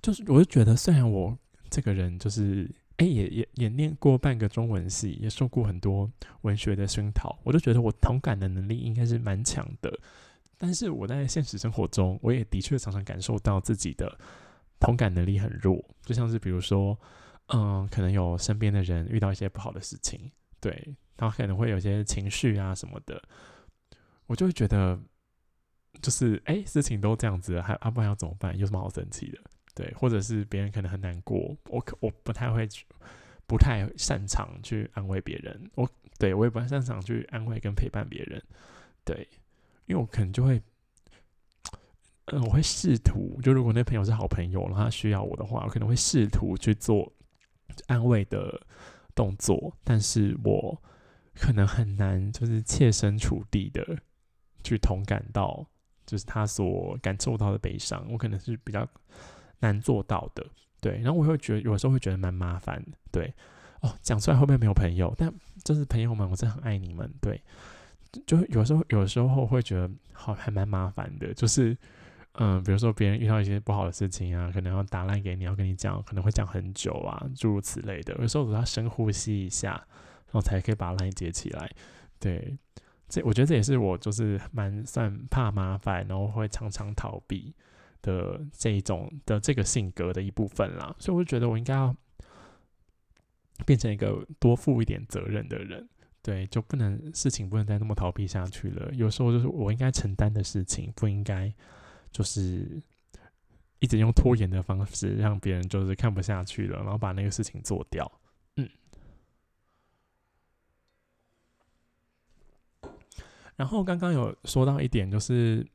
[0.00, 1.36] 就是我就觉得，虽然我
[1.68, 6.10] 这个人就是哎，也也也念过半个中文系，也受过很多
[6.40, 9.92] 文学的熏陶，我就觉得我同感的能力应该是蛮强的。
[10.56, 14.18] 但是我在现实生活中，我也的确常常感受到自己的
[14.80, 16.98] 同感能力很弱，就像是比如说。
[17.48, 23.22] 嗯，可能有身边的人遇到一些不好的事情，对，他可能会有些情绪啊什么的，
[24.26, 24.98] 我就会觉得，
[26.02, 28.58] 就是哎，事情都这样子，还阿不然要怎么办？
[28.58, 29.38] 有什么好生气的？
[29.76, 32.68] 对，或者是别人可能很难过，我可我不太会，
[33.46, 38.42] 不太擅长去安慰别人，我对我也不太擅长去安慰跟陪伴别人，
[39.04, 39.28] 对，
[39.86, 40.60] 因为我可能就会，
[42.24, 47.12] 嗯，我会试图，就如果那朋友是好朋友，然后他需要我的话，我可能会试图去做。
[47.86, 48.60] 安慰的
[49.14, 50.82] 动作，但是我
[51.34, 53.98] 可能很难，就是切身处地的
[54.62, 55.66] 去同感到，
[56.04, 58.86] 就是他所感受到的悲伤，我可能是比较
[59.60, 60.44] 难做到的。
[60.80, 62.92] 对，然后我会觉得有时候会觉得蛮麻烦的。
[63.10, 63.32] 对，
[63.80, 65.14] 哦，讲出来会不会没有朋友？
[65.16, 65.32] 但
[65.64, 67.12] 就是朋友们，我真的很爱你们。
[67.20, 67.42] 对，
[68.26, 71.76] 就有时候有时候会觉得好还蛮麻烦的，就是。
[72.38, 78.14] 嗯，比如说别人遇到一些不好的事情啊，可能要打烂给你，要跟你讲，可能会讲很久啊，诸如此类的。
[78.20, 81.70] 有时候我要深呼吸一下，然后才可以把烂接起来。
[82.20, 82.58] 对，
[83.08, 87.54] 这我觉得这也是我就是蛮算怕麻烦，然后会常常逃避
[88.02, 90.94] 的这一种的这个性格的一部分啦。
[90.98, 91.96] 所以我就觉得我应该要
[93.64, 95.88] 变成一个多负一点责任的人，
[96.20, 98.90] 对，就不能事情不能再那么逃避下去了。
[98.92, 101.50] 有时候就是我应该承担的事情，不应该。
[102.16, 102.80] 就是
[103.78, 108.10] 一直用拖延的方式，让别人就是看不下去了，然后把那个事情做掉。
[108.56, 108.66] 嗯。
[113.54, 115.66] 然后刚刚有说到一点，就是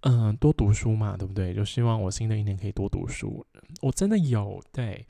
[0.00, 1.54] 嗯，多读书嘛，对不对？
[1.54, 3.46] 就希望我新的一年可以多读书。
[3.80, 5.06] 我真的有，对，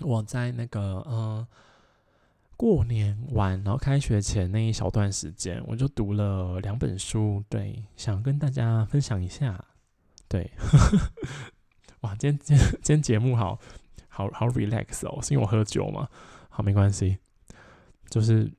[0.00, 1.46] 我在那个嗯，
[2.56, 9.64] 过年完，然后开学前那一小段时间，我就读了两本书，对，想跟大家分享一下。
[10.28, 10.50] 对，
[12.02, 13.58] 哇，今天今天今天节目好
[14.08, 16.08] 好好 relax 哦，是因为我喝酒嘛？
[16.48, 17.18] 好，没关系。
[18.10, 18.50] 就是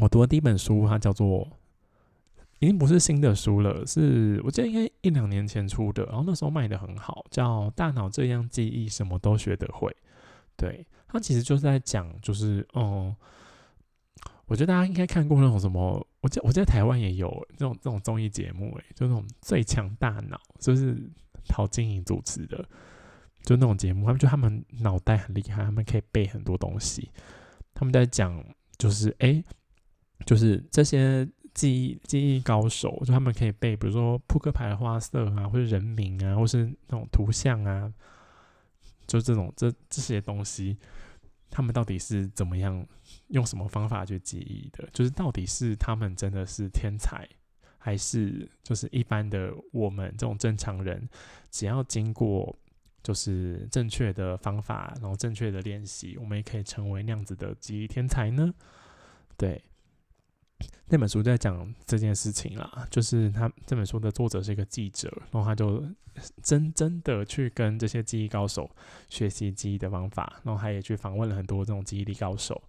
[0.00, 1.48] 我读的第一本书，它叫做
[2.58, 9.90] 已经不是新的书了，是我记得应该一两年前出的，然后那时候卖的很好，叫《大脑这样记忆，什么都学得会》。
[10.56, 13.14] 对，它其实就是在讲，就是哦。
[14.48, 21.08] 我觉得大家应该看过那种什么，我在我在台湾也有这种这种综艺节目，诶，就那种最强大脑，就是
[21.46, 22.68] 陶晶莹主持的，
[23.44, 27.12] 就那种节目，他们就他们脑袋很厉害，他们可以背很多东西。
[27.74, 28.44] 他们在讲，
[28.76, 29.40] 就是哎，
[30.24, 31.24] 就是这些
[31.54, 37.92] 记忆记忆高手，就他们可以背，比如说扑克牌的花色啊，或者人名啊，或是那种图像啊，
[39.06, 40.76] 就这种这这些东西，
[41.50, 42.84] 他们到底是怎么样
[43.28, 44.88] 用什么方法去记忆的？
[44.92, 47.28] 就是到底是他们真的是天才？
[47.78, 51.08] 还是就是一般的我们这种正常人，
[51.52, 52.56] 只要经过
[53.00, 58.52] 就是正确的方法，然后正确的练习，我们也可以成为那样子的记忆天才呢？
[59.36, 59.62] 对，
[60.88, 65.84] 那本书在讲这件事情啦，就是他这本书的作者是一个记者，然后他就
[66.42, 68.68] 真真的去跟这些记忆高手
[69.08, 72.60] 学习记忆的方法，然后他也去访问了很多这种记忆力高手，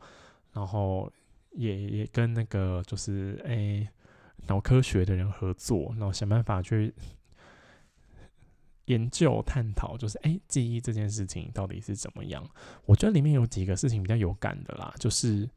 [0.58, 1.12] 然后
[1.52, 3.88] 也也跟那个就是诶。
[4.46, 6.94] 脑科学的人合作，然后想办法去
[8.86, 12.48] 研究探讨，就是哎，记忆这件事情到底是怎么样？
[12.86, 15.50] 我觉得里面有几个事情比较有感的啦，就是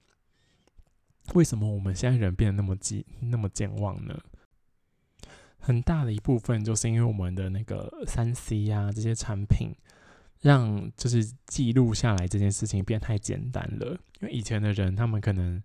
[1.34, 4.18] 为什么我们现在人变得那么记那么健忘呢？
[5.61, 9.72] 很大的一部分就是因为我们的那个三 C 啊这些产品，
[10.41, 13.99] 让就是记录下来这件事情变太简单了。
[14.20, 15.62] 因为以前的人，他们可能。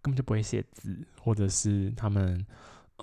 [0.00, 2.46] 根本就不会写字，或者是他们，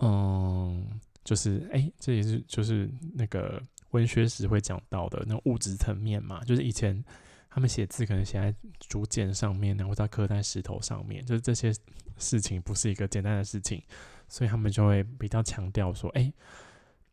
[0.01, 3.61] 嗯，就是哎，这也是就是那个
[3.91, 7.03] 文学史会讲到的那物质层面嘛，就是以前
[7.49, 11.73] 他们写字可能写在竹简上面，然后再刻在石头上面，就是这些
[12.17, 13.83] 事情不是一个简单的事情，
[14.29, 16.31] 所以他们就会比较强调说，哎，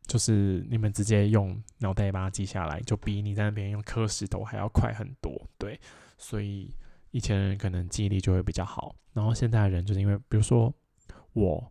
[0.06, 5.80] 就是你们直接用脑袋把它记下来，就比你在那边用刻石头还要快很多，对，
[6.18, 6.74] 所以。
[7.14, 10.74] 以前人可能记忆力就会比较好，然后现在的人就是因为，比如说，
[11.34, 11.70] 我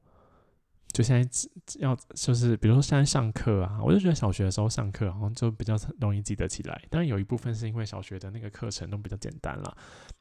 [0.93, 6.79] 就现在要就是比如说现在上课啊，我就觉得小学的时候上课好像就比较容易记得起来。
[6.91, 9.75] 当然有一部分是因为小学的那个课程都比较简单了，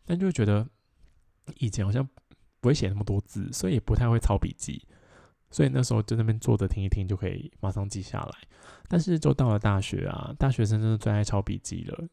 [0.06, 0.66] 但就会觉得
[1.56, 2.02] 以前好像
[2.58, 4.88] 不会写那么多字，所以也不太会抄笔记，
[5.50, 8.38] 所以那时候在那边坐着听一听就可以马上记下来。
[8.88, 12.08] 但是就到了大学啊，大学生真的最爱抄笔记了。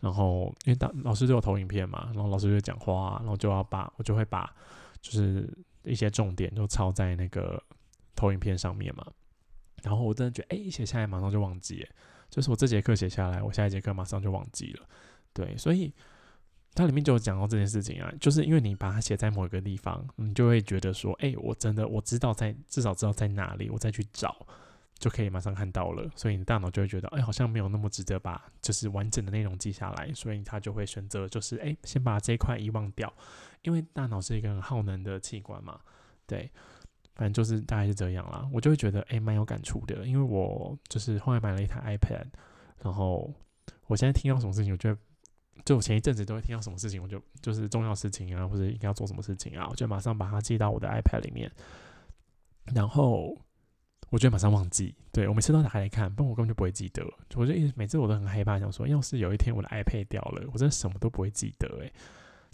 [0.00, 4.52] 然后，因为大老师就有投影片嘛，然后老师就讲话，然后就要把我就会把
[5.00, 5.48] 就是
[5.84, 7.62] 一些重点就抄在那个
[8.16, 9.06] 投影片上面嘛。
[9.82, 11.86] 然后我真的觉得，哎，写下来马上就忘记，
[12.30, 14.86] 就是我这节课写下来，我下一节课马上就忘记了。
[15.32, 15.92] 对，所以
[16.74, 24.46] 它里面就有讲到这件事情啊，就是因为你把它写在某一个地方，你就会觉得说，哎，我真的我知道在至少知道在哪里，我再去找。
[24.98, 33.12] 就可以马上看到了，所以你大脑就会觉得，哎，好像没有那么值得把就是完整的内容记下来，所以他就会选择就是，哎，先把这一块遗忘掉，
[33.62, 35.80] 因为大脑是一个很耗能的器官嘛，
[36.24, 36.48] 对，
[37.16, 38.48] 反正就是大概是这样啦。
[38.52, 42.26] 我就会觉得，哎，蛮有感触的，因为我就是后来买了一台 iPad，
[42.80, 43.28] 然后
[43.88, 44.96] 我现在听到什么事情，我觉得，
[45.64, 51.50] 就我前一阵子都会听到什么事情，我就就是重要事情啊，或者应该要做什么事情啊，我就马上把它记到我的 iPad 里面，
[52.74, 53.36] 然后。
[54.10, 57.02] 我觉得马上忘记，对我每次都打开来看，不然我根本就不会记得。
[57.34, 61.90] 我就一直每次我都很害怕，想说要是有一天我的 iPad 掉了，我真的什么都不会记得，诶，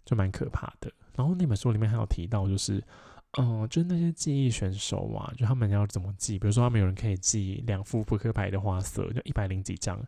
[0.04, 0.88] 就蛮可怕的。
[1.16, 2.80] 然后那本书里面还有提到，就是，
[3.38, 6.38] 嗯，就是那些记忆选手啊，就他们要怎么记？
[6.38, 10.00] 比如说他们有人可以记两副扑克牌的花色，就一百零几张，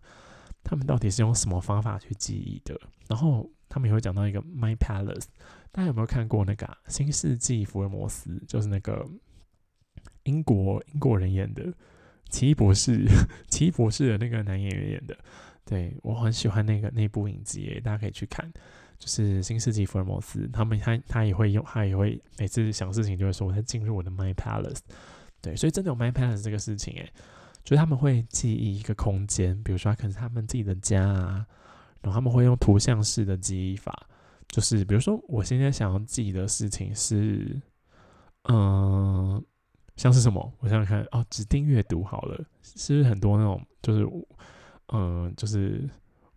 [0.63, 2.81] 他们到底是用什么方法去记忆的？
[3.09, 5.27] 然后他们也会讲到一个 My Palace，
[5.73, 8.31] 大家有没有看过那个《新世纪福尔摩斯》？
[8.47, 9.07] 就是那个。
[10.25, 11.73] 英国英国人演的
[12.29, 13.07] 奇异博士，
[13.49, 15.17] 奇异博士的那个男演员演的，
[15.65, 18.49] 对我很喜欢那个那部影集，大家可以去看。
[18.99, 24.81] 就是新世纪福尔摩斯，他们他他也会用，他也会每次想事情就会说，我在进入我的 My Palace。
[25.41, 27.11] 对，所以真的有 My Palace 这个事情，诶，
[27.65, 31.47] 就是他们会记忆一个空间，比如说可能是他们自己的家啊，
[32.03, 34.07] 然后他们会用图像式的记忆法，
[34.49, 37.61] 就是比如说我现在想要记的事情是，
[38.45, 39.45] 嗯。
[39.97, 40.51] 像是什么？
[40.61, 44.09] 我想想看哦，指定阅读好了，是不是很多那种就是，
[44.95, 45.87] 嗯，就是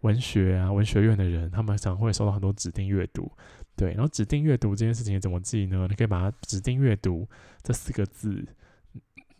[0.01, 3.32] 文学啊，文学院的人，他们常会收到很多指定阅读，
[3.78, 3.93] 对。
[3.93, 5.88] 然后指定阅读这件事情怎么记呢？
[5.89, 7.26] 你可以把它指定阅读
[7.61, 8.45] 这四个字，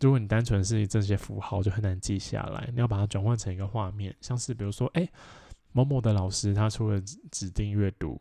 [0.04, 2.68] 如果你单纯是这些符号，就很难记下来。
[2.74, 5.08] 你要把它转换成一个画面，像是比如说，哎，
[5.72, 7.00] 某某的老师他出了
[7.30, 8.20] 指定阅读，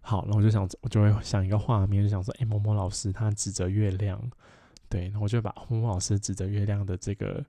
[0.00, 4.20] 好，然后我就想，我就会想一个画面，就想说，哎，某某老师他指着月亮。
[4.88, 7.46] 对，然后我就把某某老师指着月亮的这个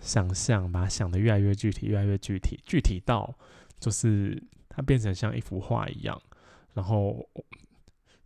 [0.00, 3.38] 想象，把它想的越来越具体，越来越具体，具体到
[3.78, 6.18] 就是它变成像一幅画一样。
[6.72, 7.28] 然后，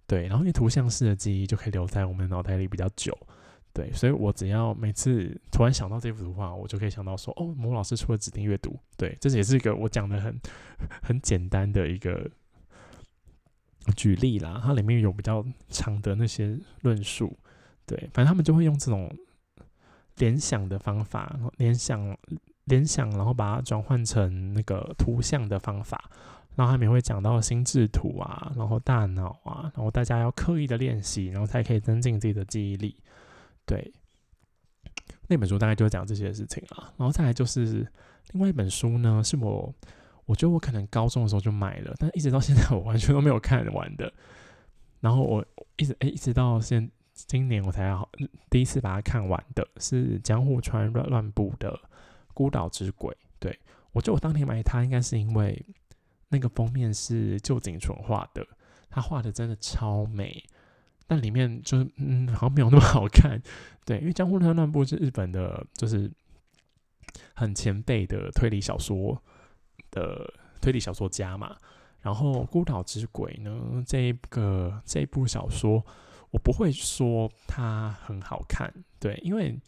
[0.06, 3.18] 对，然后因为图像式的记忆就可以留在我们脑袋里比较久。
[3.74, 10.38] 对，所以我只要每次突然想到这幅图画，我就可以想到说，哦，某老师出了指定阅读，对，这也是一个我讲的很
[11.02, 12.30] 很简单的一个
[13.96, 14.60] 举例啦。
[14.62, 17.34] 它里面有比较长的那些论述，
[17.86, 19.10] 对，反正他们就会用这种
[20.16, 22.16] 联想的方法，联想
[22.64, 26.10] 联想，然后把它转换成那个图像的方法。
[26.54, 32.94] 然后他们也会讲到心智图啊，然后大脑啊，然后大家要刻意的练习，然后才可以增进自己的记忆力。
[33.64, 33.92] 对，
[35.28, 36.92] 那本书大概就讲这些事情了。
[36.96, 37.86] 然后再来就是
[38.32, 39.74] 另外一本书呢，是我
[40.26, 44.12] 我觉得我可能高中的时候就买了，但一直到现在我完全都没有看完的。
[45.00, 45.44] 然后我
[45.76, 48.08] 一直哎，一直到现今年我才好
[48.50, 51.70] 第一次把它看完的，是江户川乱乱步的
[52.34, 53.12] 《孤岛之鬼》。
[53.38, 53.58] 对
[53.92, 55.64] 我觉得我当年买它，应该是因为
[56.28, 58.46] 那个封面是旧井纯画的，
[58.88, 60.44] 他画的真的超美。
[61.12, 63.38] 但里面就是嗯，好像没有那么好看，
[63.84, 66.10] 对，因为江户川乱步是日本的，就是
[67.34, 69.22] 很前辈的推理小说
[69.90, 70.32] 的
[70.62, 71.54] 推理小说家嘛。
[72.00, 75.84] 然后《孤岛之鬼》呢，这一个这一部小说，
[76.30, 79.60] 我不会说它很好看，对，因为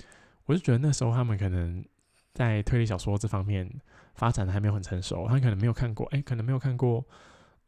[0.47, 1.85] 我就觉得那时候他们可能
[2.33, 3.71] 在推理小说这方面
[4.15, 7.05] 发展的还没有很成熟，他可能没有看过，哎，可能没有看过，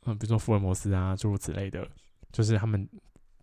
[0.07, 1.87] 嗯，比如说福尔摩斯啊，诸如此类的，
[2.33, 2.89] 就是他们。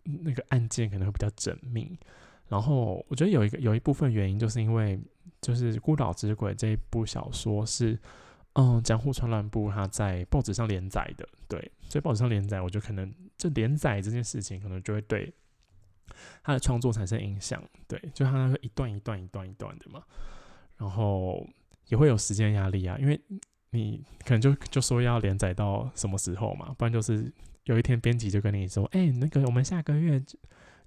[0.04, 1.98] 那个案件可能会比较缜密，
[2.48, 5.00] 然后我觉得有一个有一部分原因，就是因为
[5.42, 7.98] 就是《孤岛之鬼》这一部小说是，
[8.54, 15.34] 嗯，江户川乱步他在报纸上连载的，对，所以报纸上连载，我觉得可能这连载这件事情，可能就会对
[16.44, 20.04] 他的创作产生影响，对，就他那个一段一段一段一段的嘛，
[20.78, 21.48] 然后
[21.88, 23.20] 也会有时间压力啊，因为
[23.74, 27.34] 你可能就就说要连载到什么时候嘛，不然就是。
[27.66, 30.22] 有一天，编辑就跟你说：“哎，那个我们下个月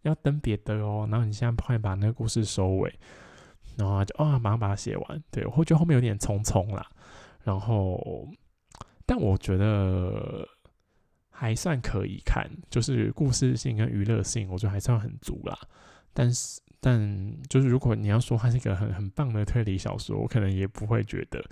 [0.02, 2.94] 要登别的哦，然后你现在快把那个故事收尾，
[3.78, 6.86] 然后就啊，马上把它写完。”对，我觉得后面有点匆匆啦。
[7.44, 8.28] 然后，
[9.06, 10.46] 但我觉得
[11.30, 15.58] 还算可以看，就是故事性跟娱乐性，我觉得还算很足啦。
[16.12, 21.42] 但是，但就是如果你要说它是一个很很棒的推理小说，我可能也不会觉得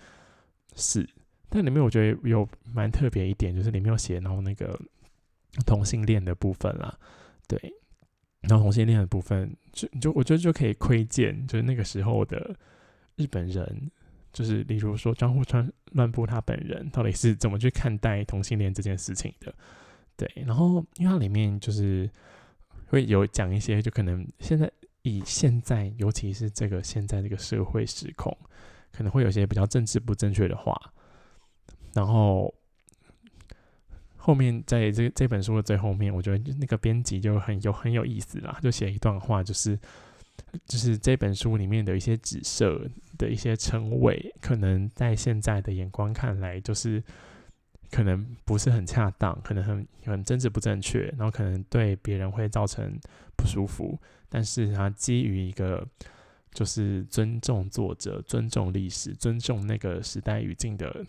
[0.76, 1.08] 是。
[1.48, 4.80] 但里面我觉得有蛮特别一点，就是里面有写，然后那个。
[5.64, 6.98] 同性恋的部分啦，
[7.46, 7.56] 对，
[8.40, 12.56] 然后同性恋的部分，就就我觉得就可以窥见，就是那个时候的
[13.14, 13.88] 日本人，
[14.32, 19.54] 就是例如说江户川乱步他本人到底是怎么去看待同性恋这件事情的，
[20.16, 22.10] 对，然后因为它里面就是
[22.88, 24.68] 会有讲一些，就可能现在
[25.02, 28.36] 以现在，尤其是这个现在这个社会时空，
[28.90, 30.74] 可能会有些比较政治不正确的话，
[31.94, 32.54] 然后。
[34.16, 39.78] 后面在这这本书的最后面，我觉得那个编辑就很有很有意思啦，就写一段话，就是
[40.66, 42.88] 就是这本书里面的一些指涉
[43.18, 47.04] 的一些称谓，可能在现在的眼光看来，就是
[47.90, 52.98] 可能不是很恰当，可能很很政治不正确，然后可能对别人会造成
[53.36, 55.86] 不舒服，但是它基于一个
[56.54, 61.04] 就是尊重作者、尊重历史、尊重那个时代语境的。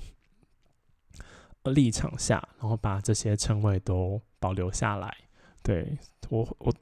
[1.72, 5.16] 立场下，然后把这些称谓都保留下来。
[5.64, 5.98] 对
[6.30, 6.74] 我，我，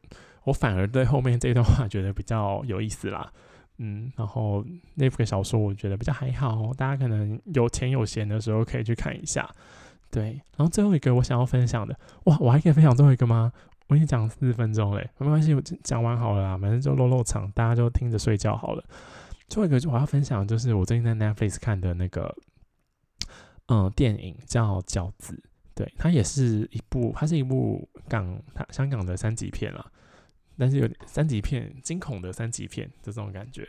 [0.44, 3.32] 我反而对后面这段话觉得比较有意思啦。
[3.78, 4.64] 嗯，然后
[4.96, 9.50] 那部小说我觉得比较还好，大家可能有钱有闲的时候可以去看一下。
[10.12, 10.26] 对，
[10.56, 13.52] 然后最后一个我想要分享的，哇，我还可以分享最后一个吗？
[13.88, 18.84] 我已经讲四分钟嘞，没关系，我讲完好了啦，反正就漏漏场，大家就听着睡觉好了。
[19.50, 22.36] 最后一个就我要分享，就是我最近在 Netflix 看的那个。
[23.74, 25.34] 嗯，电影叫《饺子》，
[25.74, 29.84] 对，它也是一部，它是一部港，它香港的三级片啊，
[30.60, 33.68] 但是有三级片，惊恐的三级片的这种感觉。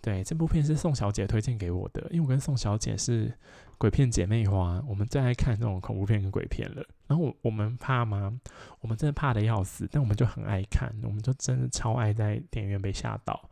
[0.00, 3.32] 对，这部片是宋小姐推荐给我的，因为我跟宋小姐是
[3.78, 6.84] 鬼片姐妹花，我们最爱看这种恐怖片跟鬼片了。
[7.06, 8.36] 然后我我们怕吗？
[8.80, 13.48] 我们真的怕的要死，但我们就很爱看，我们就真的超爱在电影院被吓到。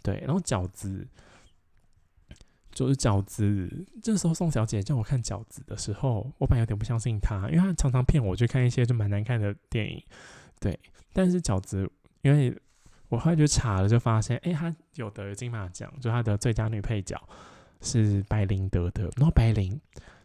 [0.00, 1.08] 对，然后饺子。
[2.80, 10.02] 就是饺子，这时候宋小姐叫我看饺子的时候，我本来有点不相信她，因为她常常骗我去看一些就蛮难看的电影，
[10.58, 10.80] 对。
[11.12, 11.86] 但是饺子，
[12.22, 12.56] 因为
[13.10, 17.22] 我后来就查了，就发现，哎，她有得金马奖，就她的最佳女配角
[17.82, 19.02] 是白灵得的。
[19.18, 19.78] 然后白灵，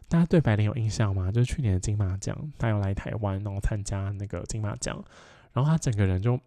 [0.08, 1.30] 大家对白灵有印象吗？
[1.30, 5.04] 就是去年的金马奖，她有来台湾，然后参加那个金马奖，
[5.52, 6.40] 然后她整个人就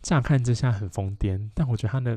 [0.00, 2.16] 乍看之下很疯癫，但我觉得她的。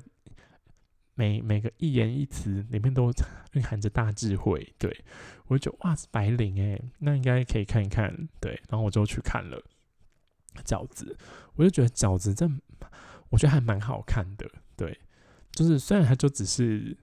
[1.15, 3.11] 每每个一言一词里面都
[3.53, 5.03] 蕴含着大智慧，对
[5.47, 9.63] 我就觉得哇，是白领诶，那应该可以看一看，对，然后我就去看了
[10.65, 11.15] 饺子，
[11.55, 12.49] 我就觉得饺子这，
[13.29, 14.99] 我觉得还蛮好看的，对，
[15.51, 16.97] 就是虽然它就只是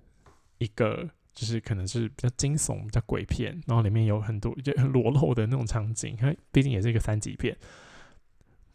[0.58, 7.56] 一个，就是可能是比较惊悚、比较鬼片，然后里面有很多就很裸露的那种场景，因为毕竟也是一个三级片，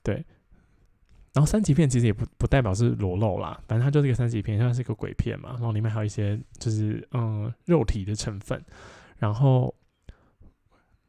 [0.02, 0.26] 对。
[1.36, 5.50] 然后三级片其实也不不代表是裸露啦，反正它就是一个三级片，它是一个鬼片嘛。
[5.50, 8.64] 然后里面还有一些就是嗯肉体的成分。
[9.18, 9.76] 然后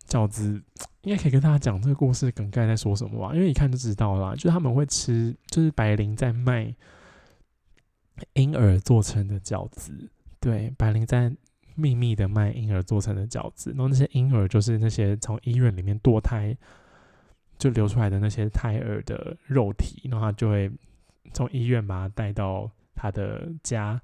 [0.08, 0.60] 饺子
[1.02, 6.74] 应该可以跟大家讲这个故事梗概在说什么吧，因为一看就知道啦，就是他们会吃，就是白灵在卖
[8.32, 10.10] 婴儿做成的饺子。
[10.40, 11.32] 对，白灵在
[11.76, 16.56] 秘密的卖婴儿做成的饺子，然后那些婴儿就是那些从医院里面堕胎。
[17.58, 20.70] 就流出来的那些胎儿的肉体，然后他就会
[21.32, 23.98] 从医院把他带到他的家，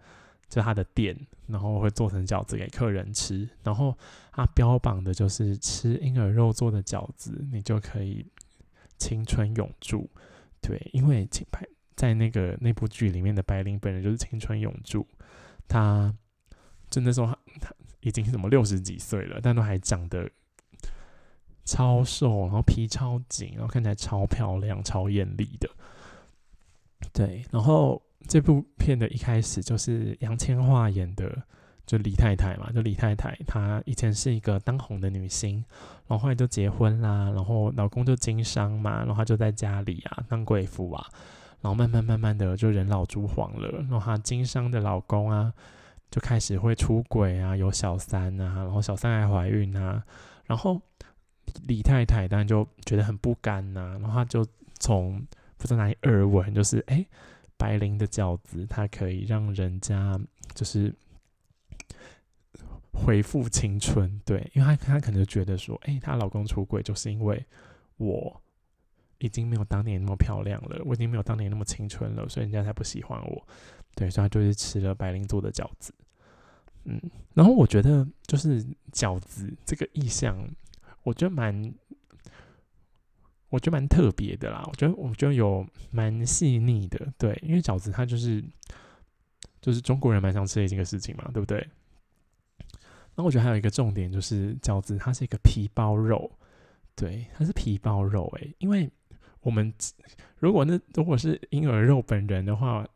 [0.48, 1.14] 就他的店，
[1.46, 3.46] 然后会做成饺子给客人吃。
[3.62, 3.96] 然后
[4.32, 8.26] 他标榜的就是吃婴儿肉做的饺子，你就可以
[8.96, 10.08] 青春永驻。
[10.60, 15.06] 对，因为白在那个那部剧里面的白灵本人就是青春永驻，
[15.68, 16.14] 他
[16.88, 17.26] 就那时候
[17.60, 20.30] 他已经什么六十几岁了，但都还长得。
[21.64, 25.68] 超瘦，然后皮超紧，然后看起来超漂亮、超艳丽的。
[27.12, 31.42] 对，然后这部片的一开始就是杨千嬅演的，
[31.86, 35.64] 就李太太嘛，就李太太，她以前是一个当红的女星，
[36.06, 41.06] 然后后来就结婚啦，然后老公就经商嘛，然后她就在家里啊当贵妇啊，
[41.60, 45.52] 然后慢慢慢慢的就人老珠黄了，然后她经商的老公啊
[46.10, 50.02] 就开始会出轨啊，有小三啊，然后小三还怀孕啊，
[50.46, 50.80] 然后。
[51.66, 54.46] 李太太当然就觉得很不甘呐，然后她就
[54.78, 55.24] 从
[55.56, 57.06] 不知道哪里耳闻，就是哎，
[57.56, 60.18] 白灵的饺子它可以让人家
[60.54, 60.92] 就是
[62.92, 67.44] 恢复青春，对，因为她她可能觉得说，哎，她老公出轨就是因为
[67.96, 68.42] 我
[69.18, 73.46] 已经没有当年那么漂亮了，我已经没有当年那么青春了，所以人家才不喜欢我，
[73.94, 75.94] 对，所以她就是吃了白灵做的饺子，
[76.84, 77.00] 嗯，
[77.34, 80.36] 然后我觉得就是饺子这个意象。
[81.02, 81.74] 我觉得蛮，
[83.48, 84.64] 我觉得蛮特别的啦。
[84.66, 88.42] 我觉得，我觉得有蛮细腻的，对，因为饺子它就是，
[89.60, 91.68] 就是中国人蛮想吃的一个事情嘛，对不对？
[93.14, 96.30] 那我觉得还有一个重点就是饺子它是一个皮包肉，
[96.94, 98.90] 对，它是皮包肉，诶，因为
[99.40, 99.72] 我们
[100.38, 102.86] 如果那如果是婴儿肉本人的话，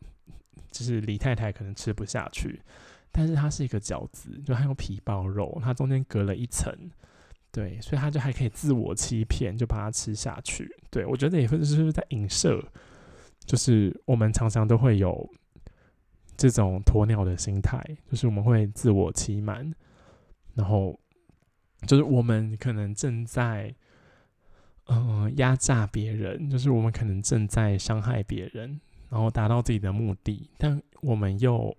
[0.70, 2.62] 就是李太太可能吃不下去，
[3.10, 6.72] 但是它是一个饺子，就它用皮包肉，它中间隔了一层。
[7.56, 10.70] 对，所以他就还可以自我欺骗，就把它吃下去。
[10.90, 12.62] 对我觉得也会是在影射，
[13.46, 15.26] 就是我们常常都会有
[16.36, 19.74] 这种鸵鸟的心态，就是我们会自我欺瞒，
[20.52, 21.00] 然后
[21.86, 23.74] 就是我们可能正在
[24.88, 28.78] 嗯压榨别人，就是我们可能正在伤害别人，
[29.08, 31.74] 然后达到自己的目的，但我们又。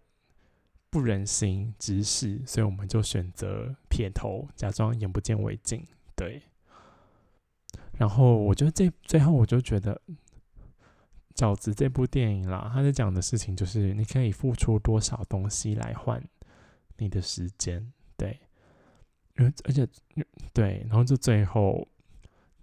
[0.89, 5.85] 不忍心直视，所以我们就选择撇头，假装眼不见为净。
[6.15, 6.41] 对。
[7.97, 9.99] 然后我觉得这最后我就觉得，
[11.35, 16.23] 饺子这部电影啦，它在讲的事情就是你可以付出多少东西来换
[16.97, 17.91] 你的时间。
[18.15, 18.39] 对。
[19.35, 19.87] 而而且
[20.53, 21.87] 对，然后就最后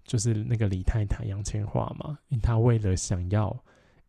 [0.04, 3.64] 就是那个李太太杨千嬅嘛，因为她为了想要。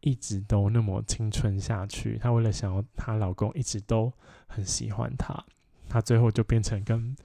[0.05, 4.13] 一直都那么青春下去，她为了想要她老公一直都
[4.45, 5.43] 很喜欢她，
[5.89, 7.15] 她最后就变成跟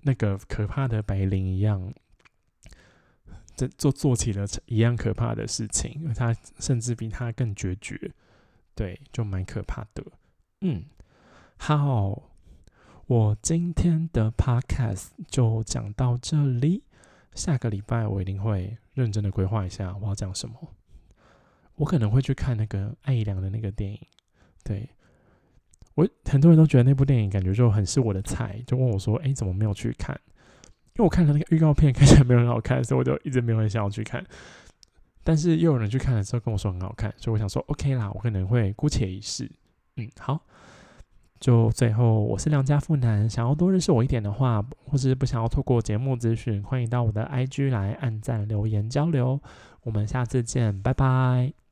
[0.00, 1.92] 那个可怕的白灵一样，
[3.54, 8.10] 这做做起了一样可怕的事情，她甚至比她更决绝，
[8.74, 10.02] 对，就蛮可怕的。
[10.62, 10.86] 嗯，
[11.58, 12.22] 好，
[13.06, 16.84] 我今天的 podcast 就讲到这里，
[17.34, 20.56] 下个礼拜我一定会认真的规划一下我要讲什么。
[21.76, 23.98] 我可能会去看那个艾怡良的那个电影，
[24.62, 24.88] 对
[25.94, 30.18] 我很多人都觉得那部电影感觉就很是我的菜，就问我说：“哎，怎么没有去看？”
[30.96, 34.24] 因为我看了那个预告片，看起来没有很好看，所以我就一直没有很想要去看。
[35.24, 39.50] 但是又有人去看了之后跟我说很好看，所以我想说 OK 啦，我可能会姑且一试。
[39.96, 40.40] 嗯，好，
[41.40, 49.40] 就最后我是良家富男，想要多认识我一点的话，或是不想要错过节目资讯，欢迎到我的 IG 来按赞留言交流。
[49.82, 51.63] 我们下次见，拜拜。